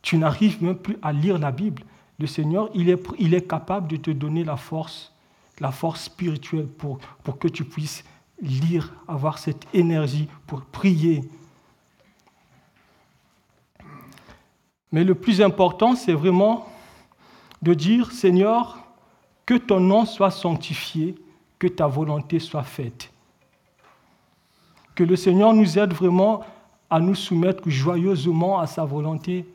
Tu 0.03 0.19
n'arrives 0.19 0.63
même 0.63 0.77
plus 0.77 0.99
à 1.03 1.13
lire 1.13 1.37
la 1.37 1.51
Bible. 1.51 1.83
Le 2.21 2.29
Seigneur, 2.29 2.71
il 2.77 2.89
est, 2.89 3.49
capable 3.49 3.89
de 3.89 3.97
te 3.97 4.13
donner 4.13 4.45
la 4.45 4.57
force, 4.57 5.13
la 5.59 5.73
force 5.73 6.05
spirituelle 6.05 6.69
pour 6.69 7.01
que 7.41 7.49
tu 7.49 7.65
puisses 7.65 8.05
lire, 8.41 8.95
avoir 9.09 9.39
cette 9.39 9.67
énergie 9.75 10.29
pour 10.47 10.63
prier. 10.63 11.29
Mais 14.93 15.03
le 15.03 15.17
plus 15.17 15.43
important, 15.43 15.97
c'est 15.97 16.15
vraiment 16.15 16.69
de 17.63 17.75
dire, 17.75 18.13
Seigneur, 18.13 18.79
que 19.45 19.55
ton 19.55 19.81
nom 19.81 20.07
soit 20.07 20.31
sanctifié, 20.31 21.17
que 21.59 21.67
ta 21.67 21.89
volonté 21.89 22.39
soit 22.39 22.63
faite. 22.63 23.12
Que 24.95 25.05
le 25.05 25.17
Seigneur 25.17 25.55
nous 25.55 25.79
aide 25.79 25.93
vraiment 25.93 26.43
à 26.91 27.01
nous 27.01 27.15
soumettre 27.15 27.69
joyeusement 27.71 28.59
à 28.59 28.67
sa 28.67 28.85
volonté 28.85 29.47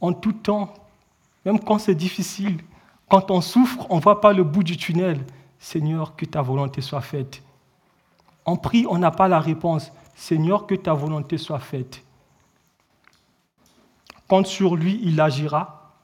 en 0.00 0.12
tout 0.12 0.32
temps, 0.32 0.74
même 1.44 1.58
quand 1.58 1.78
c'est 1.78 1.94
difficile, 1.94 2.58
quand 3.08 3.30
on 3.30 3.40
souffre, 3.40 3.86
on 3.88 3.96
ne 3.96 4.00
voit 4.00 4.20
pas 4.20 4.32
le 4.32 4.44
bout 4.44 4.62
du 4.62 4.76
tunnel. 4.76 5.24
Seigneur, 5.58 6.14
que 6.14 6.24
ta 6.24 6.42
volonté 6.42 6.80
soit 6.80 7.00
faite. 7.00 7.42
On 8.46 8.56
prie, 8.56 8.86
on 8.88 8.98
n'a 8.98 9.10
pas 9.10 9.28
la 9.28 9.40
réponse. 9.40 9.90
Seigneur, 10.14 10.66
que 10.66 10.74
ta 10.74 10.92
volonté 10.92 11.38
soit 11.38 11.58
faite. 11.58 12.02
Quand 14.28 14.46
sur 14.46 14.76
lui, 14.76 15.00
il 15.02 15.20
agira. 15.20 15.94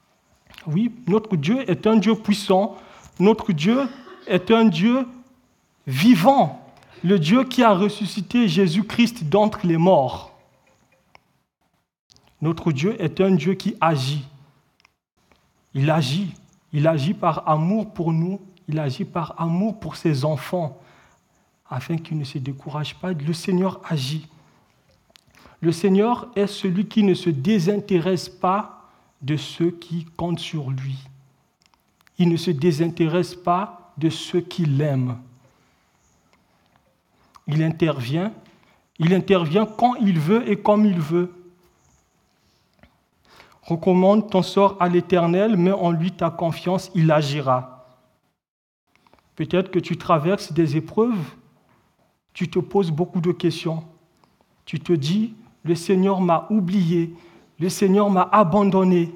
Oui, 0.67 0.93
notre 1.07 1.37
Dieu 1.37 1.69
est 1.71 1.87
un 1.87 1.97
Dieu 1.97 2.15
puissant. 2.15 2.77
Notre 3.21 3.53
Dieu 3.53 3.89
est 4.27 4.51
un 4.51 4.65
Dieu 4.65 5.07
vivant 5.87 6.64
le 7.05 7.19
Dieu 7.19 7.45
qui 7.45 7.63
a 7.63 7.75
ressuscité 7.75 8.49
Jésus-Christ 8.49 9.25
d'entre 9.25 9.67
les 9.67 9.77
morts. 9.77 10.33
Notre 12.41 12.73
Dieu 12.73 12.97
est 12.99 13.21
un 13.21 13.33
Dieu 13.33 13.53
qui 13.53 13.77
agit. 13.79 14.25
Il 15.75 15.91
agit. 15.91 16.33
Il 16.73 16.89
agit 16.89 17.13
par 17.13 17.47
amour 17.47 17.93
pour 17.93 18.11
nous. 18.11 18.41
Il 18.69 18.79
agit 18.79 19.05
par 19.05 19.39
amour 19.39 19.79
pour 19.79 19.97
ses 19.97 20.25
enfants, 20.25 20.81
afin 21.69 21.99
qu'ils 21.99 22.17
ne 22.17 22.25
se 22.25 22.39
découragent 22.39 22.95
pas. 22.95 23.13
Le 23.13 23.35
Seigneur 23.35 23.83
agit. 23.87 24.27
Le 25.61 25.73
Seigneur 25.73 26.29
est 26.35 26.47
celui 26.47 26.87
qui 26.87 27.03
ne 27.03 27.13
se 27.13 27.29
désintéresse 27.29 28.31
pas 28.31 28.89
de 29.21 29.37
ceux 29.37 29.73
qui 29.73 30.07
comptent 30.17 30.39
sur 30.39 30.71
lui. 30.71 30.97
Il 32.19 32.31
ne 32.31 32.39
se 32.39 32.51
désintéresse 32.51 33.35
pas 33.35 33.93
de 33.99 34.09
ceux 34.09 34.41
qui 34.41 34.65
l'aiment 34.65 35.19
il 37.47 37.63
intervient. 37.63 38.33
Il 38.99 39.13
intervient 39.13 39.67
quand 39.67 39.95
il 39.97 40.19
veut 40.19 40.49
et 40.49 40.57
comme 40.57 40.85
il 40.85 41.01
veut. 41.01 41.33
Recommande 43.63 44.31
ton 44.31 44.43
sort 44.43 44.77
à 44.79 44.89
l'Éternel, 44.89 45.57
mets 45.57 45.73
en 45.73 45.91
lui 45.91 46.13
ta 46.13 46.31
confiance, 46.31 46.91
il 46.95 47.11
agira. 47.11 47.87
Peut-être 49.37 49.71
que 49.71 49.79
tu 49.79 49.97
traverses 49.97 50.53
des 50.53 50.77
épreuves, 50.77 51.35
tu 52.35 52.49
te 52.49 52.59
poses 52.59 52.91
beaucoup 52.91 53.21
de 53.21 53.33
questions. 53.33 53.83
Tu 54.65 54.81
te 54.81 54.93
dis, 54.93 55.35
le 55.65 55.75
Seigneur 55.75 56.21
m'a 56.21 56.47
oublié, 56.51 57.15
le 57.59 57.69
Seigneur 57.69 58.11
m'a 58.11 58.29
abandonné. 58.31 59.15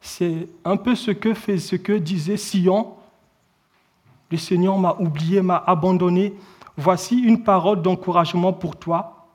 C'est 0.00 0.48
un 0.64 0.76
peu 0.76 0.94
ce 0.94 1.10
que 1.10 1.32
fait 1.32 1.58
ce 1.58 1.76
que 1.76 1.92
disait 1.92 2.36
Sion. 2.36 2.94
Le 4.30 4.36
Seigneur 4.36 4.78
m'a 4.78 4.94
oublié, 4.98 5.42
m'a 5.42 5.62
abandonné. 5.66 6.34
Voici 6.76 7.18
une 7.18 7.42
parole 7.42 7.82
d'encouragement 7.82 8.52
pour 8.52 8.76
toi. 8.76 9.28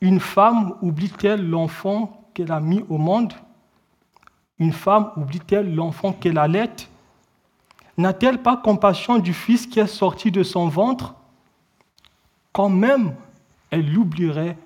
Une 0.00 0.20
femme 0.20 0.74
oublie-t-elle 0.82 1.48
l'enfant 1.48 2.26
qu'elle 2.34 2.52
a 2.52 2.60
mis 2.60 2.84
au 2.88 2.98
monde? 2.98 3.32
Une 4.58 4.72
femme 4.72 5.10
oublie-t-elle 5.16 5.74
l'enfant 5.74 6.12
qu'elle 6.12 6.38
allait? 6.38 6.70
N'a-t-elle 7.96 8.42
pas 8.42 8.56
compassion 8.56 9.18
du 9.18 9.32
fils 9.32 9.66
qui 9.66 9.80
est 9.80 9.86
sorti 9.86 10.30
de 10.30 10.42
son 10.42 10.68
ventre? 10.68 11.14
Quand 12.52 12.68
même 12.68 13.14
elle 13.72 13.90
l'oublierait. 13.90 14.56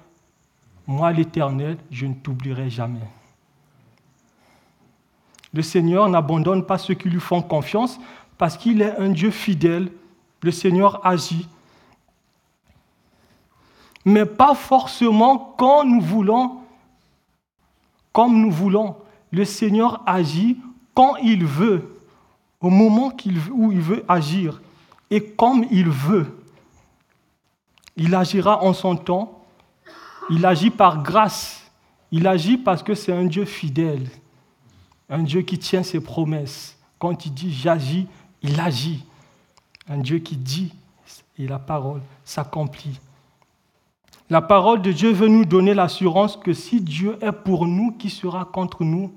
Moi, 0.87 1.13
l'Éternel, 1.13 1.79
je 1.91 2.07
ne 2.07 2.15
t'oublierai 2.15 2.69
jamais. 2.69 3.09
Le 5.55 5.63
Seigneur 5.63 6.09
n'abandonne 6.09 6.67
pas 6.67 6.77
ceux 6.77 6.95
qui 6.95 7.09
lui 7.09 7.21
font 7.21 7.41
confiance 7.41 7.99
parce 8.37 8.57
qu'il 8.57 8.83
est 8.83 8.97
un 8.99 9.09
Dieu 9.09 9.31
fidèle. 9.31 9.91
Le 10.47 10.53
Seigneur 10.53 11.05
agit. 11.05 11.49
Mais 14.05 14.25
pas 14.25 14.55
forcément 14.55 15.57
quand 15.59 15.83
nous 15.83 16.01
voulons, 16.01 16.61
comme 18.13 18.41
nous 18.41 18.53
voulons. 18.53 18.95
Le 19.33 19.45
Seigneur 19.45 20.05
agit 20.07 20.57
quand 20.95 21.17
il 21.17 21.45
veut, 21.45 22.01
au 22.61 22.71
moment 22.71 23.13
où 23.51 23.73
il 23.73 23.81
veut 23.81 24.05
agir 24.07 24.63
et 25.11 25.21
comme 25.21 25.67
il 25.73 25.89
veut. 25.89 26.39
Il 27.97 28.15
agira 28.15 28.63
en 28.63 28.73
son 28.73 28.95
temps, 28.95 29.45
il 30.31 30.47
agit 30.47 30.71
par 30.71 31.03
grâce, 31.03 31.69
il 32.13 32.29
agit 32.29 32.57
parce 32.57 32.85
que 32.85 32.95
c'est 32.95 33.13
un 33.13 33.25
Dieu 33.25 33.47
fidèle, 33.47 34.09
un 35.11 35.25
Dieu 35.25 35.43
qui 35.43 35.59
tient 35.59 35.83
ses 35.83 35.99
promesses. 35.99 36.79
Quand 37.01 37.27
il 37.27 37.35
dit 37.35 37.53
j'agis, 37.53 38.07
il 38.43 38.61
agit. 38.61 39.05
Un 39.89 39.99
Dieu 39.99 40.19
qui 40.19 40.37
dit 40.37 40.73
et 41.39 41.47
la 41.47 41.59
parole 41.59 42.01
s'accomplit. 42.25 42.99
La 44.29 44.43
parole 44.43 44.83
de 44.83 44.91
Dieu 44.91 45.13
veut 45.13 45.29
nous 45.29 45.45
donner 45.45 45.75
l'assurance 45.75 46.37
que 46.37 46.53
si 46.53 46.81
Dieu 46.81 47.17
est 47.21 47.33
pour 47.33 47.67
nous, 47.67 47.93
qui 47.93 48.11
sera 48.11 48.45
contre 48.45 48.83
nous? 48.83 49.15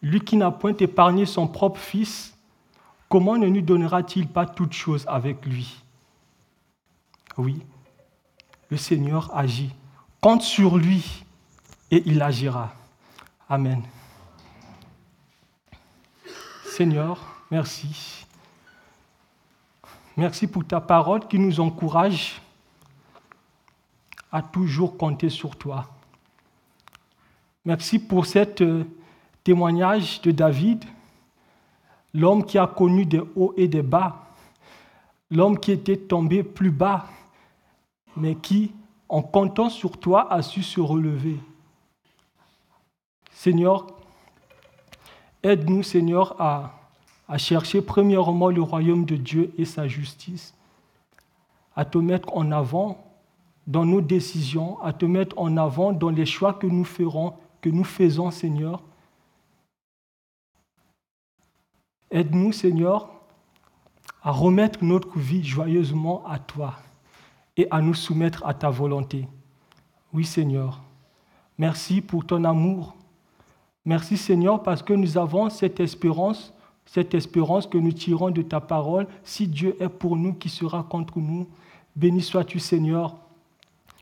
Lui 0.00 0.20
qui 0.20 0.36
n'a 0.36 0.50
point 0.50 0.74
épargné 0.78 1.26
son 1.26 1.46
propre 1.46 1.78
Fils, 1.78 2.34
comment 3.08 3.36
ne 3.36 3.48
nous 3.48 3.60
donnera-t-il 3.60 4.26
pas 4.28 4.46
toutes 4.46 4.72
choses 4.72 5.04
avec 5.06 5.44
lui? 5.44 5.82
Oui, 7.36 7.62
le 8.70 8.76
Seigneur 8.76 9.30
agit. 9.36 9.70
Compte 10.20 10.42
sur 10.42 10.78
lui 10.78 11.24
et 11.90 12.02
il 12.06 12.22
agira. 12.22 12.72
Amen. 13.48 13.82
Seigneur, 16.64 17.18
merci. 17.50 18.26
Merci 20.18 20.48
pour 20.48 20.66
ta 20.66 20.80
parole 20.80 21.28
qui 21.28 21.38
nous 21.38 21.60
encourage 21.60 22.42
à 24.32 24.42
toujours 24.42 24.96
compter 24.96 25.28
sur 25.30 25.54
toi. 25.54 25.86
Merci 27.64 28.00
pour 28.00 28.26
ce 28.26 28.40
euh, 28.64 28.84
témoignage 29.44 30.20
de 30.22 30.32
David, 30.32 30.84
l'homme 32.12 32.44
qui 32.44 32.58
a 32.58 32.66
connu 32.66 33.06
des 33.06 33.22
hauts 33.36 33.54
et 33.56 33.68
des 33.68 33.82
bas, 33.82 34.26
l'homme 35.30 35.56
qui 35.56 35.70
était 35.70 35.96
tombé 35.96 36.42
plus 36.42 36.72
bas, 36.72 37.06
mais 38.16 38.34
qui, 38.34 38.72
en 39.08 39.22
comptant 39.22 39.70
sur 39.70 39.98
toi, 39.98 40.32
a 40.32 40.42
su 40.42 40.64
se 40.64 40.80
relever. 40.80 41.38
Seigneur, 43.30 43.86
aide-nous, 45.44 45.84
Seigneur, 45.84 46.34
à, 46.40 46.77
à 47.28 47.38
chercher 47.38 47.82
premièrement 47.82 48.48
le 48.48 48.62
royaume 48.62 49.04
de 49.04 49.16
Dieu 49.16 49.52
et 49.58 49.64
sa 49.64 49.86
justice, 49.86 50.54
à 51.76 51.84
te 51.84 51.98
mettre 51.98 52.34
en 52.34 52.50
avant 52.50 53.04
dans 53.66 53.84
nos 53.84 54.00
décisions, 54.00 54.80
à 54.82 54.94
te 54.94 55.04
mettre 55.04 55.38
en 55.38 55.56
avant 55.58 55.92
dans 55.92 56.08
les 56.08 56.24
choix 56.24 56.54
que 56.54 56.66
nous 56.66 56.84
ferons, 56.84 57.34
que 57.60 57.68
nous 57.68 57.84
faisons, 57.84 58.30
Seigneur. 58.30 58.82
Aide-nous, 62.10 62.52
Seigneur, 62.52 63.10
à 64.22 64.30
remettre 64.30 64.82
notre 64.82 65.18
vie 65.18 65.44
joyeusement 65.44 66.26
à 66.26 66.38
toi 66.38 66.76
et 67.58 67.68
à 67.70 67.82
nous 67.82 67.94
soumettre 67.94 68.46
à 68.46 68.54
ta 68.54 68.70
volonté. 68.70 69.28
Oui, 70.14 70.24
Seigneur. 70.24 70.80
Merci 71.58 72.00
pour 72.00 72.24
ton 72.24 72.44
amour. 72.44 72.96
Merci, 73.84 74.16
Seigneur, 74.16 74.62
parce 74.62 74.82
que 74.82 74.94
nous 74.94 75.18
avons 75.18 75.50
cette 75.50 75.80
espérance, 75.80 76.54
cette 76.88 77.14
espérance 77.14 77.66
que 77.66 77.78
nous 77.78 77.92
tirons 77.92 78.30
de 78.30 78.42
ta 78.42 78.60
parole. 78.60 79.06
Si 79.22 79.46
Dieu 79.46 79.76
est 79.78 79.88
pour 79.88 80.16
nous, 80.16 80.32
qui 80.32 80.48
sera 80.48 80.82
contre 80.82 81.18
nous 81.18 81.46
Béni 81.94 82.22
sois-tu, 82.22 82.60
Seigneur. 82.60 83.16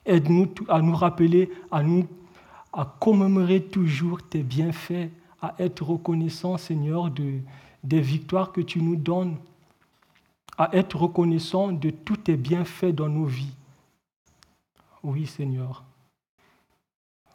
Aide-nous 0.05 0.53
à 0.69 0.83
nous 0.83 0.95
rappeler, 0.95 1.51
à 1.71 1.83
nous 1.83 2.07
à 2.73 2.85
commémorer 3.01 3.63
toujours 3.63 4.23
tes 4.23 4.43
bienfaits, 4.43 5.09
à 5.41 5.55
être 5.59 5.83
reconnaissant, 5.83 6.59
Seigneur, 6.59 7.11
de, 7.11 7.39
des 7.83 8.03
victoires 8.03 8.53
que 8.53 8.61
tu 8.61 8.83
nous 8.83 8.97
donnes, 8.97 9.37
à 10.59 10.69
être 10.77 10.97
reconnaissant 10.99 11.73
de 11.73 11.89
tous 11.89 12.19
tes 12.19 12.37
bienfaits 12.37 12.93
dans 12.93 13.09
nos 13.09 13.25
vies. 13.25 13.55
Oui, 15.03 15.27
Seigneur. 15.27 15.85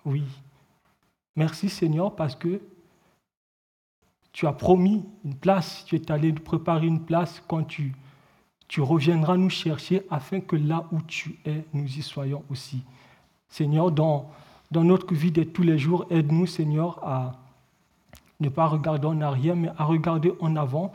Oui. 0.05 0.23
Merci, 1.35 1.69
Seigneur, 1.69 2.15
parce 2.15 2.35
que 2.35 2.61
tu 4.33 4.47
as 4.47 4.53
promis 4.53 5.05
une 5.25 5.35
place, 5.35 5.83
tu 5.85 5.95
es 5.95 6.11
allé 6.11 6.31
nous 6.31 6.41
préparer 6.41 6.87
une 6.87 7.03
place 7.03 7.43
quand 7.47 7.63
tu 7.63 7.93
tu 8.71 8.79
reviendras 8.79 9.35
nous 9.35 9.49
chercher 9.49 10.03
afin 10.09 10.39
que 10.39 10.55
là 10.55 10.85
où 10.93 11.01
tu 11.01 11.37
es, 11.43 11.65
nous 11.73 11.85
y 11.85 12.01
soyons 12.01 12.41
aussi. 12.49 12.81
Seigneur, 13.49 13.91
dans, 13.91 14.31
dans 14.71 14.85
notre 14.85 15.13
vie 15.13 15.29
de 15.29 15.43
tous 15.43 15.63
les 15.63 15.77
jours, 15.77 16.05
aide-nous, 16.09 16.45
Seigneur, 16.45 17.05
à 17.05 17.33
ne 18.39 18.47
pas 18.47 18.67
regarder 18.67 19.07
en 19.07 19.19
arrière, 19.19 19.57
mais 19.57 19.67
à 19.77 19.83
regarder 19.83 20.31
en 20.39 20.55
avant 20.55 20.93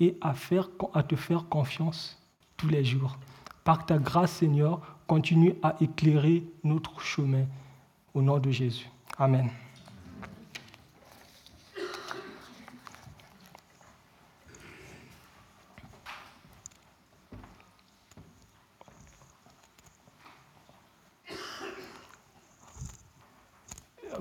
et 0.00 0.16
à, 0.20 0.34
faire, 0.34 0.70
à 0.92 1.04
te 1.04 1.14
faire 1.14 1.48
confiance 1.48 2.20
tous 2.56 2.68
les 2.68 2.84
jours. 2.84 3.16
Par 3.62 3.86
ta 3.86 3.98
grâce, 3.98 4.32
Seigneur, 4.32 4.80
continue 5.06 5.54
à 5.62 5.76
éclairer 5.80 6.42
notre 6.64 7.00
chemin. 7.00 7.44
Au 8.12 8.22
nom 8.22 8.40
de 8.40 8.50
Jésus. 8.50 8.90
Amen. 9.18 9.48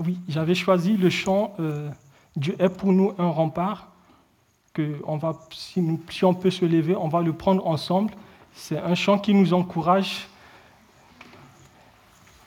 Oui, 0.06 0.20
j'avais 0.28 0.56
choisi 0.56 0.97
le 0.97 1.10
chant 1.10 1.54
euh, 1.60 1.89
Dieu 2.36 2.56
est 2.60 2.70
pour 2.70 2.93
nous 2.93 3.14
un 3.18 3.28
rempart. 3.28 3.88
Que 4.74 5.02
si 5.52 6.24
on 6.24 6.34
peut 6.34 6.49
se 6.49 6.64
lever, 6.64 6.95
on 6.95 7.10
va 7.10 7.22
le 7.22 7.34
prendre 7.34 7.68
ensemble. 7.68 8.14
C'est 8.54 8.78
un 8.78 8.95
chant 8.95 9.20
qui 9.20 9.34
nous 9.34 9.54
encourage 9.54 10.28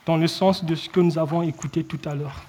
dans 0.07 0.17
le 0.17 0.27
sens 0.27 0.65
de 0.65 0.73
ce 0.73 0.89
que 0.89 0.99
nous 0.99 1.19
avons 1.19 1.43
écouté 1.43 1.83
tout 1.83 1.99
à 2.03 2.15
l'heure. 2.15 2.41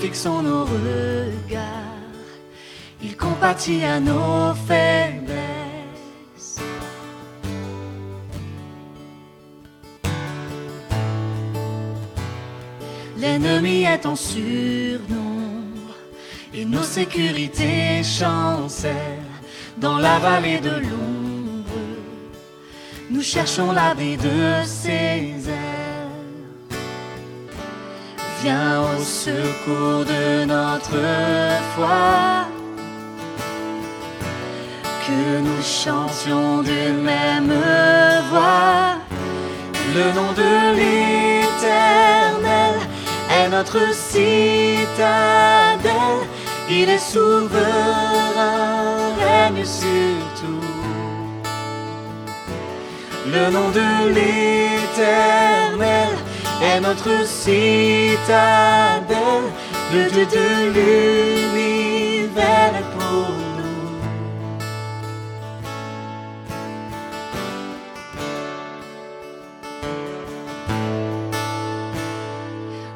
Fixons 0.00 0.42
nos 0.42 0.64
regards, 0.64 1.62
il 3.02 3.16
compatit 3.16 3.82
à 3.82 3.98
nos 3.98 4.54
faiblesses. 4.54 5.36
L'ennemi 13.16 13.84
est 13.84 14.04
en 14.04 14.16
surnombre 14.16 15.00
et 16.52 16.66
nos 16.66 16.82
sécurités 16.82 18.02
chancellent 18.04 18.94
dans 19.78 19.98
la 19.98 20.18
vallée 20.18 20.60
de 20.60 20.70
l'ombre. 20.70 21.26
Nous 23.10 23.22
cherchons 23.22 23.72
l'abri 23.72 24.18
de 24.18 24.62
ses 24.64 25.05
Viens 28.48 28.78
au 28.80 29.02
secours 29.02 30.04
de 30.04 30.44
notre 30.44 31.02
foi, 31.74 32.46
que 35.04 35.40
nous 35.40 35.62
chantions 35.64 36.62
d'une 36.62 37.02
même 37.02 37.52
voix. 38.30 38.98
Le 39.96 40.06
nom 40.18 40.30
de 40.42 40.52
l'Éternel 40.78 42.74
est 43.36 43.48
notre 43.48 43.82
citadelle, 43.92 45.02
il 46.70 46.88
est 46.88 47.04
souverain, 47.14 47.50
règne 49.24 49.64
sur 49.64 50.18
tout. 50.40 50.70
Le 53.26 53.50
nom 53.50 53.68
de 53.70 53.88
l'Éternel 54.14 56.05
est 56.62 56.80
notre 56.80 57.26
citadelle, 57.26 58.36
le 59.92 60.10
Dieu 60.10 60.26
de 60.26 60.46
l'univers 60.74 62.72
est 62.80 62.90
pour 62.98 63.28
nous. 63.38 63.66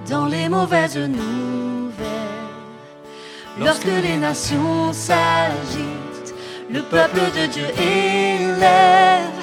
Dans 0.09 0.27
les 0.27 0.49
mauvaises 0.49 0.97
nouvelles, 0.97 1.97
lorsque 3.59 3.85
les 3.85 4.17
nations 4.17 4.93
s'agitent, 4.93 6.35
le 6.71 6.83
peuple 6.83 7.21
de 7.37 7.47
Dieu 7.47 7.67
élève 7.79 9.41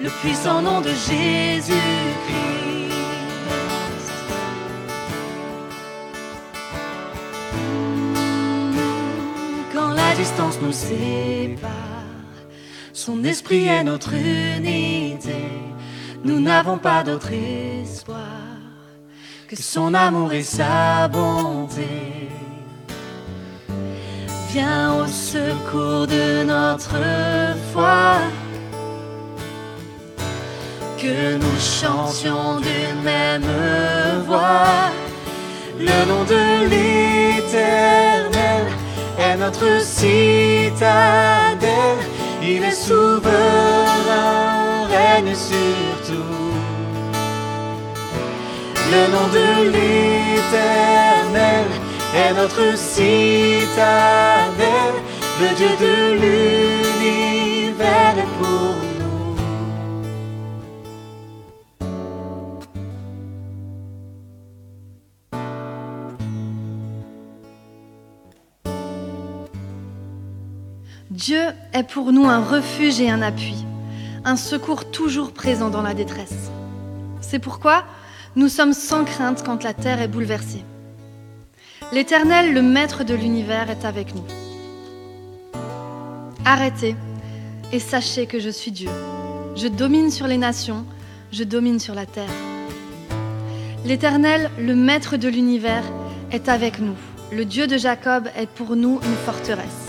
le 0.00 0.08
puissant 0.08 0.62
nom 0.62 0.80
de 0.80 0.90
Jésus 0.90 2.09
son 12.92 13.24
esprit 13.24 13.66
est 13.66 13.84
notre 13.84 14.12
unité. 14.14 15.42
Nous 16.24 16.40
n'avons 16.40 16.78
pas 16.78 17.02
d'autre 17.02 17.30
espoir 17.32 18.18
que 19.48 19.56
son 19.56 19.94
amour 19.94 20.32
et 20.32 20.42
sa 20.42 21.08
bonté. 21.08 22.28
Viens 24.52 24.94
au 24.94 25.06
secours 25.06 26.06
de 26.06 26.44
notre 26.44 26.98
foi 27.72 28.18
que 30.98 31.36
nous 31.36 31.58
chantions 31.58 32.60
d'une 32.60 33.02
même 33.02 33.50
voix. 34.26 34.90
Le 35.78 36.04
nom 36.10 36.24
de 36.24 36.68
l'Éternel 36.70 38.19
est 39.30 39.36
notre 39.36 39.80
citadelle. 39.82 40.90
Il 42.42 42.64
est 42.64 42.80
souverain, 42.88 43.28
règne 44.88 45.34
sur 45.34 45.96
tout. 46.06 46.52
Le 48.92 49.02
nom 49.14 49.26
de 49.38 49.48
l'Éternel 49.74 51.66
est 52.16 52.34
notre 52.34 52.76
citadelle. 52.76 53.78
Le 55.40 55.48
Dieu 55.56 55.72
de 55.84 55.94
l'univers 56.20 56.89
Dieu 71.20 71.42
est 71.74 71.82
pour 71.82 72.12
nous 72.12 72.24
un 72.24 72.42
refuge 72.42 72.98
et 72.98 73.10
un 73.10 73.20
appui, 73.20 73.66
un 74.24 74.36
secours 74.36 74.90
toujours 74.90 75.32
présent 75.32 75.68
dans 75.68 75.82
la 75.82 75.92
détresse. 75.92 76.50
C'est 77.20 77.38
pourquoi 77.38 77.84
nous 78.36 78.48
sommes 78.48 78.72
sans 78.72 79.04
crainte 79.04 79.42
quand 79.44 79.62
la 79.62 79.74
terre 79.74 80.00
est 80.00 80.08
bouleversée. 80.08 80.64
L'Éternel, 81.92 82.54
le 82.54 82.62
Maître 82.62 83.04
de 83.04 83.12
l'univers, 83.12 83.68
est 83.68 83.84
avec 83.84 84.14
nous. 84.14 84.24
Arrêtez 86.46 86.96
et 87.70 87.80
sachez 87.80 88.24
que 88.24 88.40
je 88.40 88.48
suis 88.48 88.70
Dieu. 88.70 88.88
Je 89.56 89.68
domine 89.68 90.10
sur 90.10 90.26
les 90.26 90.38
nations, 90.38 90.86
je 91.32 91.44
domine 91.44 91.80
sur 91.80 91.94
la 91.94 92.06
terre. 92.06 92.32
L'Éternel, 93.84 94.50
le 94.58 94.74
Maître 94.74 95.18
de 95.18 95.28
l'univers, 95.28 95.84
est 96.32 96.48
avec 96.48 96.78
nous. 96.78 96.96
Le 97.30 97.44
Dieu 97.44 97.66
de 97.66 97.76
Jacob 97.76 98.26
est 98.38 98.48
pour 98.48 98.74
nous 98.74 99.00
une 99.04 99.16
forteresse. 99.26 99.79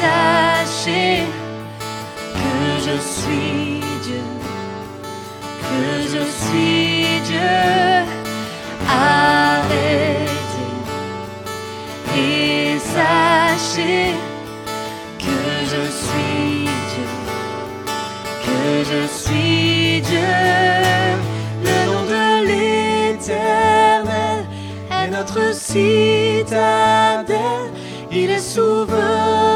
Sachez 0.00 1.16
que 2.40 2.58
je 2.86 2.96
suis 3.14 3.80
Dieu, 4.06 4.24
que 5.68 5.84
je 6.12 6.24
suis 6.40 7.20
Dieu. 7.30 7.58
Arrêtez 8.88 10.72
et 12.16 12.78
sachez 12.94 14.08
que 15.18 15.38
je 15.72 15.82
suis 16.02 16.68
Dieu, 16.92 17.08
que 18.46 18.64
je 18.90 19.02
suis 19.20 20.00
Dieu. 20.10 20.34
Le 21.66 21.76
nom 21.88 22.02
de 22.14 22.26
l'Éternel 22.48 24.40
est 24.90 25.10
notre 25.10 25.44
citadelle. 25.54 27.36
Il 28.14 28.28
est 28.30 28.46
souverain, 28.54 29.51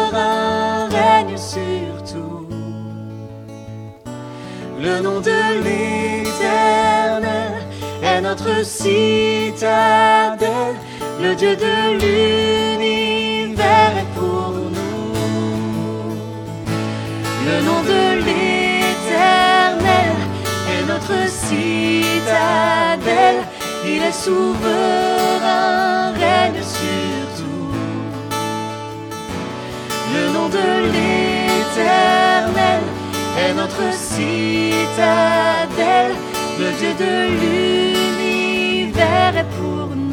Le 4.96 5.02
nom 5.02 5.20
de 5.20 5.62
l'Éternel 5.62 7.52
est 8.02 8.22
notre 8.22 8.64
citadelle. 8.64 9.68
Le 11.20 11.34
Dieu 11.34 11.54
de 11.54 11.98
l'univers 12.00 13.92
est 14.02 14.10
pour 14.18 14.52
nous. 14.76 15.12
Le 17.44 17.56
nom 17.60 17.82
de 17.82 18.24
l'Éternel 18.24 20.16
est 20.72 20.84
notre 20.88 21.28
citadelle. 21.28 22.30
Il 23.84 24.02
est 24.02 24.18
souverain, 24.24 26.12
règne 26.12 26.62
sur 26.62 27.26
tout. 27.36 27.70
Le 30.14 30.22
nom 30.32 30.48
de 30.48 30.66
l'Éternel 30.90 32.85
est 33.38 33.54
notre 33.54 33.92
citadelle. 33.92 34.96
Le 36.58 36.70
Dieu 36.78 36.92
de 36.98 37.12
l'univers 38.20 39.36
est 39.36 39.50
pour 39.58 39.88
nous. 39.94 40.05